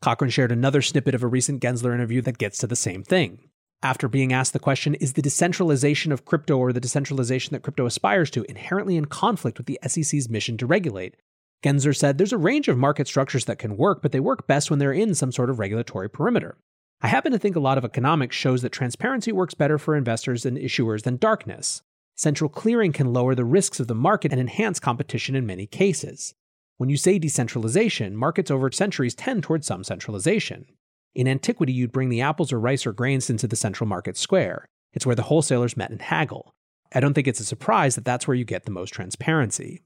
Cochran 0.00 0.30
shared 0.30 0.52
another 0.52 0.82
snippet 0.82 1.14
of 1.16 1.24
a 1.24 1.26
recent 1.26 1.60
Gensler 1.60 1.92
interview 1.92 2.20
that 2.22 2.38
gets 2.38 2.58
to 2.58 2.68
the 2.68 2.76
same 2.76 3.02
thing. 3.02 3.48
After 3.82 4.08
being 4.08 4.32
asked 4.32 4.52
the 4.52 4.58
question, 4.60 4.94
is 4.94 5.14
the 5.14 5.22
decentralization 5.22 6.12
of 6.12 6.24
crypto 6.24 6.56
or 6.56 6.72
the 6.72 6.80
decentralization 6.80 7.52
that 7.52 7.62
crypto 7.62 7.86
aspires 7.86 8.30
to 8.30 8.44
inherently 8.44 8.96
in 8.96 9.06
conflict 9.06 9.58
with 9.58 9.66
the 9.66 9.80
SEC's 9.86 10.28
mission 10.28 10.56
to 10.58 10.66
regulate? 10.66 11.16
Gensler 11.62 11.96
said 11.96 12.18
there's 12.18 12.32
a 12.32 12.38
range 12.38 12.68
of 12.68 12.78
market 12.78 13.08
structures 13.08 13.46
that 13.46 13.58
can 13.58 13.76
work, 13.76 14.02
but 14.02 14.12
they 14.12 14.20
work 14.20 14.46
best 14.46 14.70
when 14.70 14.78
they're 14.78 14.92
in 14.92 15.14
some 15.14 15.32
sort 15.32 15.50
of 15.50 15.58
regulatory 15.58 16.08
perimeter. 16.08 16.58
I 17.00 17.08
happen 17.08 17.32
to 17.32 17.38
think 17.38 17.56
a 17.56 17.60
lot 17.60 17.78
of 17.78 17.84
economics 17.84 18.36
shows 18.36 18.62
that 18.62 18.72
transparency 18.72 19.32
works 19.32 19.54
better 19.54 19.78
for 19.78 19.96
investors 19.96 20.46
and 20.46 20.56
issuers 20.56 21.02
than 21.02 21.16
darkness. 21.16 21.82
Central 22.14 22.48
clearing 22.48 22.92
can 22.92 23.12
lower 23.12 23.34
the 23.34 23.44
risks 23.44 23.80
of 23.80 23.88
the 23.88 23.94
market 23.94 24.32
and 24.32 24.40
enhance 24.40 24.80
competition 24.80 25.34
in 25.34 25.44
many 25.44 25.66
cases. 25.66 26.34
When 26.78 26.88
you 26.88 26.96
say 26.96 27.18
decentralization, 27.18 28.16
markets 28.16 28.50
over 28.50 28.70
centuries 28.70 29.14
tend 29.14 29.42
towards 29.42 29.66
some 29.66 29.84
centralization. 29.84 30.66
In 31.14 31.28
antiquity, 31.28 31.72
you'd 31.72 31.92
bring 31.92 32.10
the 32.10 32.20
apples 32.20 32.52
or 32.52 32.60
rice 32.60 32.86
or 32.86 32.92
grains 32.92 33.30
into 33.30 33.46
the 33.46 33.56
central 33.56 33.88
market 33.88 34.16
square. 34.16 34.66
It's 34.92 35.06
where 35.06 35.14
the 35.14 35.22
wholesalers 35.22 35.76
met 35.76 35.90
and 35.90 36.00
haggle. 36.00 36.54
I 36.94 37.00
don't 37.00 37.14
think 37.14 37.26
it's 37.26 37.40
a 37.40 37.44
surprise 37.44 37.94
that 37.94 38.04
that's 38.04 38.26
where 38.26 38.34
you 38.34 38.44
get 38.44 38.64
the 38.64 38.70
most 38.70 38.90
transparency. 38.90 39.82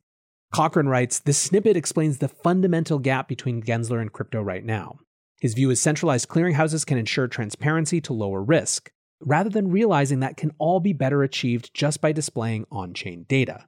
Cochran 0.52 0.88
writes 0.88 1.20
This 1.20 1.38
snippet 1.38 1.76
explains 1.76 2.18
the 2.18 2.28
fundamental 2.28 2.98
gap 2.98 3.28
between 3.28 3.62
Gensler 3.62 4.00
and 4.00 4.12
crypto 4.12 4.42
right 4.42 4.64
now. 4.64 4.98
His 5.40 5.54
view 5.54 5.70
is 5.70 5.80
centralized 5.80 6.28
clearinghouses 6.28 6.84
can 6.84 6.98
ensure 6.98 7.28
transparency 7.28 8.00
to 8.02 8.12
lower 8.12 8.42
risk, 8.42 8.90
rather 9.20 9.48
than 9.48 9.70
realizing 9.70 10.20
that 10.20 10.36
can 10.36 10.50
all 10.58 10.80
be 10.80 10.92
better 10.92 11.22
achieved 11.22 11.72
just 11.72 12.00
by 12.00 12.12
displaying 12.12 12.66
on 12.70 12.94
chain 12.94 13.24
data. 13.28 13.66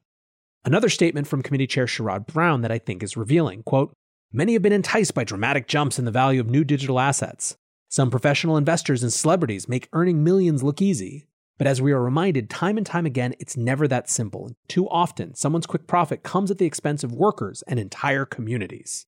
Another 0.65 0.89
statement 0.89 1.27
from 1.27 1.43
Committee 1.43 1.67
Chair 1.67 1.87
Sherrod 1.87 2.27
Brown 2.27 2.63
that 2.63 2.73
I 2.73 2.79
think 2.79 3.03
is 3.03 3.17
revealing 3.17 3.63
quote, 3.63 3.95
Many 4.33 4.55
have 4.55 4.63
been 4.63 4.73
enticed 4.73 5.15
by 5.15 5.25
dramatic 5.25 5.69
jumps 5.69 5.99
in 5.99 6.05
the 6.05 6.11
value 6.11 6.41
of 6.41 6.49
new 6.49 6.65
digital 6.65 6.99
assets. 6.99 7.57
Some 7.89 8.11
professional 8.11 8.57
investors 8.57 9.03
and 9.03 9.13
celebrities 9.13 9.69
make 9.69 9.89
earning 9.93 10.25
millions 10.25 10.63
look 10.63 10.81
easy. 10.81 11.27
But 11.63 11.69
as 11.69 11.81
we 11.81 11.93
are 11.93 12.03
reminded 12.03 12.51
time 12.51 12.77
and 12.77 12.85
time 12.85 13.07
again, 13.07 13.37
it's 13.39 13.57
never 13.57 13.87
that 13.87 14.11
simple. 14.11 14.51
Too 14.67 14.89
often, 14.89 15.37
someone's 15.37 15.65
quick 15.65 15.87
profit 15.87 16.25
comes 16.25 16.51
at 16.51 16.59
the 16.59 16.67
expense 16.67 17.05
of 17.05 17.13
workers 17.13 17.63
and 17.69 17.79
entire 17.79 18.25
communities. 18.25 19.07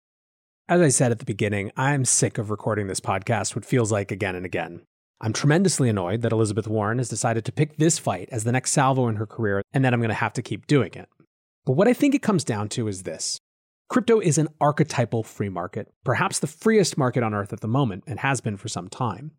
As 0.68 0.80
I 0.80 0.86
said 0.86 1.10
at 1.10 1.18
the 1.18 1.24
beginning, 1.24 1.72
I'm 1.76 2.04
sick 2.04 2.38
of 2.38 2.50
recording 2.50 2.86
this 2.86 3.00
podcast, 3.00 3.56
what 3.56 3.64
feels 3.64 3.90
like 3.90 4.12
again 4.12 4.36
and 4.36 4.46
again. 4.46 4.82
I'm 5.20 5.32
tremendously 5.32 5.88
annoyed 5.88 6.22
that 6.22 6.30
Elizabeth 6.30 6.68
Warren 6.68 6.98
has 6.98 7.08
decided 7.08 7.44
to 7.44 7.50
pick 7.50 7.76
this 7.76 7.98
fight 7.98 8.28
as 8.30 8.44
the 8.44 8.52
next 8.52 8.70
salvo 8.70 9.08
in 9.08 9.16
her 9.16 9.26
career 9.26 9.60
and 9.72 9.84
that 9.84 9.92
I'm 9.92 9.98
going 9.98 10.10
to 10.10 10.14
have 10.14 10.34
to 10.34 10.40
keep 10.40 10.68
doing 10.68 10.92
it. 10.94 11.08
But 11.64 11.72
what 11.72 11.88
I 11.88 11.92
think 11.92 12.14
it 12.14 12.22
comes 12.22 12.44
down 12.44 12.68
to 12.68 12.86
is 12.86 13.02
this 13.02 13.40
crypto 13.88 14.20
is 14.20 14.38
an 14.38 14.46
archetypal 14.60 15.24
free 15.24 15.48
market, 15.48 15.92
perhaps 16.04 16.38
the 16.38 16.46
freest 16.46 16.96
market 16.96 17.24
on 17.24 17.34
earth 17.34 17.52
at 17.52 17.62
the 17.62 17.66
moment, 17.66 18.04
and 18.06 18.20
has 18.20 18.40
been 18.40 18.56
for 18.56 18.68
some 18.68 18.86
time. 18.86 19.32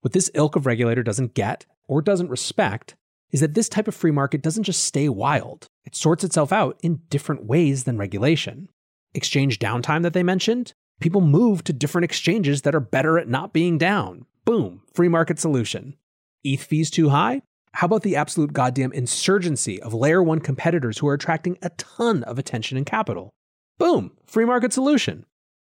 What 0.00 0.14
this 0.14 0.30
ilk 0.32 0.56
of 0.56 0.64
regulator 0.64 1.02
doesn't 1.02 1.34
get 1.34 1.66
or 1.88 2.02
doesn't 2.02 2.30
respect 2.30 2.94
is 3.30 3.40
that 3.40 3.54
this 3.54 3.68
type 3.68 3.88
of 3.88 3.94
free 3.94 4.10
market 4.10 4.42
doesn't 4.42 4.64
just 4.64 4.84
stay 4.84 5.08
wild, 5.08 5.66
it 5.84 5.94
sorts 5.94 6.22
itself 6.22 6.52
out 6.52 6.78
in 6.82 7.00
different 7.08 7.44
ways 7.44 7.84
than 7.84 7.96
regulation. 7.96 8.68
Exchange 9.14 9.58
downtime 9.58 10.02
that 10.02 10.12
they 10.12 10.22
mentioned, 10.22 10.74
people 11.00 11.20
move 11.20 11.64
to 11.64 11.72
different 11.72 12.04
exchanges 12.04 12.62
that 12.62 12.74
are 12.74 12.80
better 12.80 13.18
at 13.18 13.28
not 13.28 13.52
being 13.52 13.78
down. 13.78 14.26
Boom, 14.44 14.82
free 14.92 15.08
market 15.08 15.38
solution. 15.38 15.96
ETH 16.44 16.62
fees 16.62 16.90
too 16.90 17.08
high? 17.08 17.42
How 17.72 17.86
about 17.86 18.02
the 18.02 18.16
absolute 18.16 18.52
goddamn 18.52 18.92
insurgency 18.92 19.80
of 19.80 19.94
layer 19.94 20.22
one 20.22 20.40
competitors 20.40 20.98
who 20.98 21.08
are 21.08 21.14
attracting 21.14 21.56
a 21.62 21.70
ton 21.70 22.22
of 22.24 22.38
attention 22.38 22.76
and 22.76 22.84
capital? 22.84 23.30
Boom, 23.78 24.12
free 24.26 24.44
market 24.44 24.72
solution. 24.72 25.24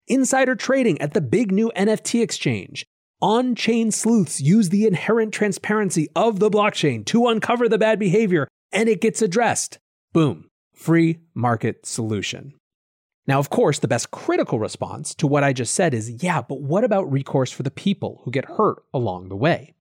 Insider 0.08 0.56
trading 0.56 1.00
at 1.00 1.14
the 1.14 1.20
big 1.20 1.52
new 1.52 1.70
NFT 1.76 2.22
exchange. 2.22 2.84
On 3.22 3.54
chain 3.54 3.92
sleuths 3.92 4.40
use 4.40 4.70
the 4.70 4.84
inherent 4.84 5.32
transparency 5.32 6.08
of 6.16 6.40
the 6.40 6.50
blockchain 6.50 7.06
to 7.06 7.28
uncover 7.28 7.68
the 7.68 7.78
bad 7.78 8.00
behavior, 8.00 8.48
and 8.72 8.88
it 8.88 9.00
gets 9.00 9.22
addressed. 9.22 9.78
Boom. 10.12 10.48
Free 10.74 11.20
market 11.32 11.86
solution. 11.86 12.54
Now, 13.28 13.38
of 13.38 13.48
course, 13.48 13.78
the 13.78 13.86
best 13.86 14.10
critical 14.10 14.58
response 14.58 15.14
to 15.14 15.28
what 15.28 15.44
I 15.44 15.52
just 15.52 15.72
said 15.72 15.94
is 15.94 16.24
yeah, 16.24 16.42
but 16.42 16.62
what 16.62 16.82
about 16.82 17.12
recourse 17.12 17.52
for 17.52 17.62
the 17.62 17.70
people 17.70 18.22
who 18.24 18.32
get 18.32 18.56
hurt 18.56 18.82
along 18.92 19.28
the 19.28 19.36
way? 19.36 19.72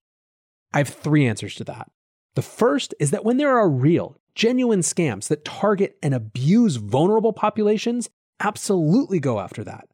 I 0.72 0.78
have 0.78 0.88
three 0.88 1.26
answers 1.26 1.56
to 1.56 1.64
that. 1.64 1.90
The 2.36 2.42
first 2.42 2.94
is 3.00 3.10
that 3.10 3.24
when 3.24 3.38
there 3.38 3.58
are 3.58 3.68
real, 3.68 4.16
genuine 4.36 4.82
scams 4.82 5.26
that 5.26 5.44
target 5.44 5.98
and 6.00 6.14
abuse 6.14 6.76
vulnerable 6.76 7.32
populations, 7.32 8.08
absolutely 8.38 9.18
go 9.18 9.40
after 9.40 9.64
that. 9.64 9.88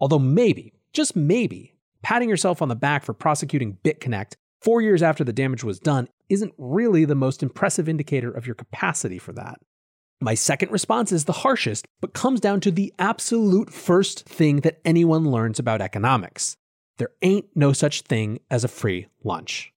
Although 0.00 0.20
maybe, 0.20 0.72
just 0.94 1.14
maybe, 1.14 1.73
patting 2.04 2.28
yourself 2.28 2.62
on 2.62 2.68
the 2.68 2.76
back 2.76 3.02
for 3.02 3.14
prosecuting 3.14 3.78
BitConnect 3.82 4.34
four 4.60 4.80
years 4.80 5.02
after 5.02 5.24
the 5.24 5.32
damage 5.32 5.64
was 5.64 5.80
done 5.80 6.08
isn't 6.28 6.54
really 6.58 7.04
the 7.04 7.14
most 7.14 7.42
impressive 7.42 7.88
indicator 7.88 8.30
of 8.30 8.46
your 8.46 8.54
capacity 8.54 9.18
for 9.18 9.32
that. 9.32 9.58
My 10.20 10.34
second 10.34 10.70
response 10.70 11.12
is 11.12 11.24
the 11.24 11.32
harshest, 11.32 11.86
but 12.00 12.14
comes 12.14 12.40
down 12.40 12.60
to 12.60 12.70
the 12.70 12.94
absolute 12.98 13.72
first 13.72 14.24
thing 14.26 14.60
that 14.60 14.80
anyone 14.84 15.30
learns 15.30 15.58
about 15.58 15.80
economics. 15.80 16.56
There 16.98 17.10
ain't 17.22 17.46
no 17.54 17.72
such 17.72 18.02
thing 18.02 18.38
as 18.50 18.64
a 18.64 18.68
free 18.68 19.08
lunch. 19.24 19.72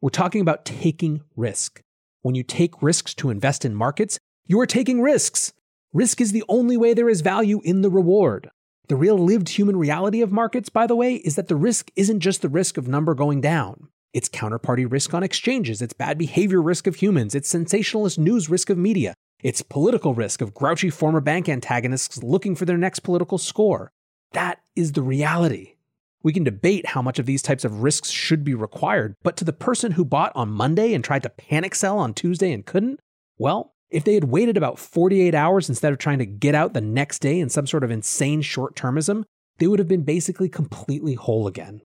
We're 0.00 0.10
talking 0.10 0.40
about 0.40 0.64
taking 0.64 1.22
risk. 1.36 1.80
When 2.22 2.34
you 2.34 2.42
take 2.42 2.82
risks 2.82 3.14
to 3.14 3.30
invest 3.30 3.64
in 3.64 3.74
markets, 3.74 4.18
you 4.46 4.58
are 4.60 4.66
taking 4.66 5.00
risks. 5.00 5.52
Risk 5.92 6.20
is 6.20 6.32
the 6.32 6.44
only 6.48 6.76
way 6.76 6.92
there 6.92 7.08
is 7.08 7.20
value 7.20 7.60
in 7.64 7.82
the 7.82 7.90
reward. 7.90 8.50
The 8.88 8.96
real 8.96 9.18
lived 9.18 9.48
human 9.48 9.76
reality 9.76 10.22
of 10.22 10.30
markets, 10.30 10.68
by 10.68 10.86
the 10.86 10.94
way, 10.94 11.16
is 11.16 11.34
that 11.34 11.48
the 11.48 11.56
risk 11.56 11.90
isn't 11.96 12.20
just 12.20 12.40
the 12.40 12.48
risk 12.48 12.76
of 12.76 12.86
number 12.86 13.14
going 13.14 13.40
down. 13.40 13.88
It's 14.14 14.28
counterparty 14.28 14.90
risk 14.90 15.12
on 15.12 15.24
exchanges, 15.24 15.82
it's 15.82 15.92
bad 15.92 16.16
behavior 16.16 16.62
risk 16.62 16.86
of 16.86 16.94
humans, 16.94 17.34
it's 17.34 17.48
sensationalist 17.48 18.16
news 18.16 18.48
risk 18.48 18.70
of 18.70 18.78
media, 18.78 19.14
it's 19.42 19.60
political 19.60 20.14
risk 20.14 20.40
of 20.40 20.54
grouchy 20.54 20.88
former 20.88 21.20
bank 21.20 21.48
antagonists 21.48 22.22
looking 22.22 22.54
for 22.54 22.64
their 22.64 22.78
next 22.78 23.00
political 23.00 23.38
score. 23.38 23.90
That 24.32 24.60
is 24.76 24.92
the 24.92 25.02
reality. 25.02 25.74
We 26.22 26.32
can 26.32 26.44
debate 26.44 26.86
how 26.86 27.02
much 27.02 27.18
of 27.18 27.26
these 27.26 27.42
types 27.42 27.64
of 27.64 27.82
risks 27.82 28.10
should 28.10 28.44
be 28.44 28.54
required, 28.54 29.16
but 29.24 29.36
to 29.38 29.44
the 29.44 29.52
person 29.52 29.92
who 29.92 30.04
bought 30.04 30.32
on 30.36 30.48
Monday 30.48 30.94
and 30.94 31.02
tried 31.02 31.24
to 31.24 31.28
panic 31.28 31.74
sell 31.74 31.98
on 31.98 32.14
Tuesday 32.14 32.52
and 32.52 32.64
couldn't, 32.64 33.00
well, 33.36 33.74
if 33.90 34.04
they 34.04 34.14
had 34.14 34.24
waited 34.24 34.56
about 34.56 34.78
48 34.78 35.34
hours 35.34 35.68
instead 35.68 35.92
of 35.92 35.98
trying 35.98 36.18
to 36.18 36.26
get 36.26 36.54
out 36.54 36.72
the 36.72 36.80
next 36.80 37.20
day 37.20 37.38
in 37.38 37.48
some 37.48 37.66
sort 37.66 37.84
of 37.84 37.90
insane 37.90 38.42
short 38.42 38.74
termism, 38.74 39.24
they 39.58 39.66
would 39.66 39.78
have 39.78 39.88
been 39.88 40.02
basically 40.02 40.48
completely 40.48 41.14
whole 41.14 41.46
again. 41.46 41.82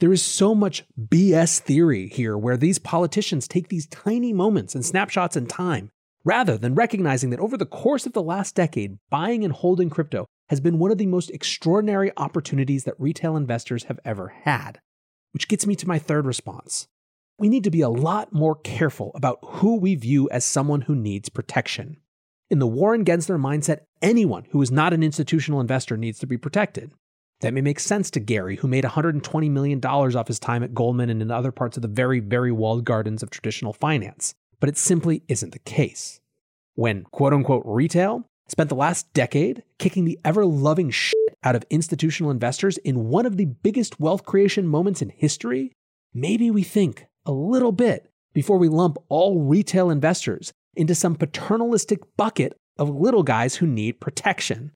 There 0.00 0.12
is 0.12 0.22
so 0.22 0.54
much 0.54 0.84
BS 0.98 1.58
theory 1.58 2.08
here 2.08 2.36
where 2.36 2.56
these 2.56 2.78
politicians 2.78 3.46
take 3.46 3.68
these 3.68 3.86
tiny 3.86 4.32
moments 4.32 4.74
and 4.74 4.84
snapshots 4.84 5.36
in 5.36 5.46
time, 5.46 5.90
rather 6.24 6.56
than 6.56 6.74
recognizing 6.74 7.30
that 7.30 7.40
over 7.40 7.56
the 7.56 7.66
course 7.66 8.06
of 8.06 8.12
the 8.12 8.22
last 8.22 8.54
decade, 8.54 8.98
buying 9.10 9.44
and 9.44 9.52
holding 9.52 9.90
crypto 9.90 10.26
has 10.48 10.60
been 10.60 10.78
one 10.78 10.90
of 10.90 10.98
the 10.98 11.06
most 11.06 11.30
extraordinary 11.30 12.12
opportunities 12.16 12.84
that 12.84 12.98
retail 12.98 13.36
investors 13.36 13.84
have 13.84 14.00
ever 14.04 14.28
had. 14.44 14.80
Which 15.32 15.48
gets 15.48 15.66
me 15.66 15.76
to 15.76 15.88
my 15.88 15.98
third 15.98 16.26
response 16.26 16.88
we 17.40 17.48
need 17.48 17.64
to 17.64 17.70
be 17.70 17.80
a 17.80 17.88
lot 17.88 18.34
more 18.34 18.54
careful 18.54 19.12
about 19.14 19.38
who 19.42 19.76
we 19.76 19.94
view 19.94 20.28
as 20.28 20.44
someone 20.44 20.82
who 20.82 20.94
needs 20.94 21.30
protection. 21.30 21.96
In 22.50 22.58
the 22.58 22.66
Warren 22.66 23.02
Gensler 23.02 23.40
mindset, 23.40 23.80
anyone 24.02 24.44
who 24.50 24.60
is 24.60 24.70
not 24.70 24.92
an 24.92 25.02
institutional 25.02 25.60
investor 25.60 25.96
needs 25.96 26.18
to 26.18 26.26
be 26.26 26.36
protected. 26.36 26.92
That 27.40 27.54
may 27.54 27.62
make 27.62 27.80
sense 27.80 28.10
to 28.10 28.20
Gary, 28.20 28.56
who 28.56 28.68
made 28.68 28.84
$120 28.84 29.50
million 29.50 29.82
off 29.82 30.28
his 30.28 30.38
time 30.38 30.62
at 30.62 30.74
Goldman 30.74 31.08
and 31.08 31.22
in 31.22 31.30
other 31.30 31.50
parts 31.50 31.78
of 31.78 31.82
the 31.82 31.88
very, 31.88 32.20
very 32.20 32.52
walled 32.52 32.84
gardens 32.84 33.22
of 33.22 33.30
traditional 33.30 33.72
finance. 33.72 34.34
But 34.60 34.68
it 34.68 34.76
simply 34.76 35.22
isn't 35.26 35.52
the 35.54 35.60
case. 35.60 36.20
When 36.74 37.04
quote 37.04 37.32
unquote 37.32 37.62
retail 37.64 38.26
spent 38.48 38.68
the 38.68 38.74
last 38.74 39.10
decade 39.14 39.62
kicking 39.78 40.04
the 40.04 40.18
ever 40.26 40.44
loving 40.44 40.90
shit 40.90 41.16
out 41.42 41.56
of 41.56 41.64
institutional 41.70 42.30
investors 42.30 42.76
in 42.78 43.08
one 43.08 43.24
of 43.24 43.38
the 43.38 43.46
biggest 43.46 43.98
wealth 43.98 44.26
creation 44.26 44.66
moments 44.66 45.00
in 45.00 45.08
history, 45.08 45.72
maybe 46.12 46.50
we 46.50 46.62
think 46.62 47.06
a 47.26 47.32
little 47.32 47.72
bit 47.72 48.10
before 48.32 48.58
we 48.58 48.68
lump 48.68 48.96
all 49.08 49.40
retail 49.40 49.90
investors 49.90 50.52
into 50.74 50.94
some 50.94 51.14
paternalistic 51.14 52.00
bucket 52.16 52.56
of 52.78 52.88
little 52.88 53.22
guys 53.22 53.56
who 53.56 53.66
need 53.66 54.00
protection. 54.00 54.72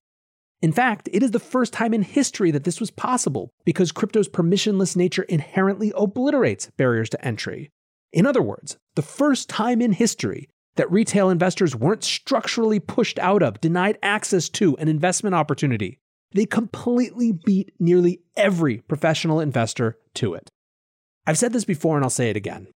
In 0.61 0.72
fact, 0.72 1.09
it 1.12 1.22
is 1.22 1.30
the 1.30 1.38
first 1.38 1.72
time 1.72 1.92
in 1.92 2.02
history 2.02 2.50
that 2.50 2.64
this 2.64 2.80
was 2.80 2.90
possible 2.90 3.50
because 3.64 3.92
crypto's 3.92 4.28
permissionless 4.28 4.96
nature 4.96 5.24
inherently 5.24 5.92
obliterates 5.96 6.70
barriers 6.76 7.11
to 7.11 7.24
entry. 7.24 7.70
In 8.12 8.26
other 8.26 8.42
words, 8.42 8.78
the 8.94 9.02
first 9.02 9.48
time 9.48 9.83
in 9.83 9.92
history 9.92 10.48
that 10.76 10.90
retail 10.90 11.30
investors 11.30 11.76
weren't 11.76 12.04
structurally 12.04 12.80
pushed 12.80 13.18
out 13.18 13.42
of, 13.42 13.61
denied 13.61 13.98
access 14.02 14.48
to 14.50 14.76
an 14.78 14.88
investment 14.88 15.35
opportunity. 15.35 15.98
They 16.33 16.46
completely 16.46 17.33
beat 17.33 17.72
nearly 17.78 18.20
every 18.37 18.78
professional 18.78 19.40
investor 19.40 19.98
to 20.14 20.35
it. 20.35 20.50
I've 21.26 21.38
said 21.38 21.52
this 21.52 21.64
before 21.64 21.96
and 21.96 22.04
I'll 22.04 22.10
say 22.10 22.30
it 22.30 22.37
again. 22.37 22.68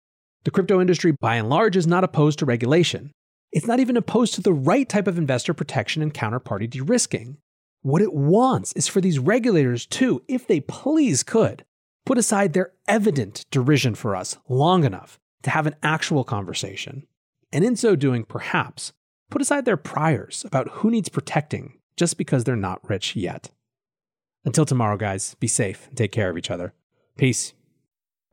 The 0.44 0.50
crypto 0.50 0.80
industry, 0.80 1.12
by 1.12 1.36
and 1.36 1.48
large, 1.48 1.76
is 1.76 1.86
not 1.86 2.04
opposed 2.04 2.38
to 2.38 2.46
regulation. 2.46 3.12
It's 3.52 3.66
not 3.66 3.80
even 3.80 3.96
opposed 3.96 4.34
to 4.34 4.42
the 4.42 4.52
right 4.52 4.88
type 4.88 5.06
of 5.06 5.18
investor 5.18 5.54
protection 5.54 6.02
and 6.02 6.14
counterparty 6.14 6.68
de 6.68 6.80
risking. 6.80 7.38
What 7.82 8.02
it 8.02 8.12
wants 8.12 8.72
is 8.72 8.88
for 8.88 9.00
these 9.00 9.18
regulators 9.18 9.86
to, 9.86 10.22
if 10.28 10.46
they 10.46 10.60
please 10.60 11.22
could, 11.22 11.64
put 12.04 12.18
aside 12.18 12.52
their 12.52 12.72
evident 12.86 13.44
derision 13.50 13.94
for 13.94 14.16
us 14.16 14.36
long 14.48 14.84
enough 14.84 15.18
to 15.42 15.50
have 15.50 15.66
an 15.66 15.76
actual 15.82 16.24
conversation. 16.24 17.06
And 17.52 17.64
in 17.64 17.76
so 17.76 17.96
doing, 17.96 18.24
perhaps, 18.24 18.92
put 19.30 19.42
aside 19.42 19.64
their 19.64 19.76
priors 19.76 20.44
about 20.44 20.68
who 20.70 20.90
needs 20.90 21.08
protecting 21.08 21.78
just 21.96 22.18
because 22.18 22.44
they're 22.44 22.56
not 22.56 22.88
rich 22.88 23.16
yet. 23.16 23.50
Until 24.44 24.64
tomorrow, 24.64 24.96
guys, 24.96 25.34
be 25.36 25.46
safe 25.46 25.86
and 25.88 25.96
take 25.96 26.12
care 26.12 26.30
of 26.30 26.38
each 26.38 26.50
other. 26.50 26.72
Peace. 27.16 27.52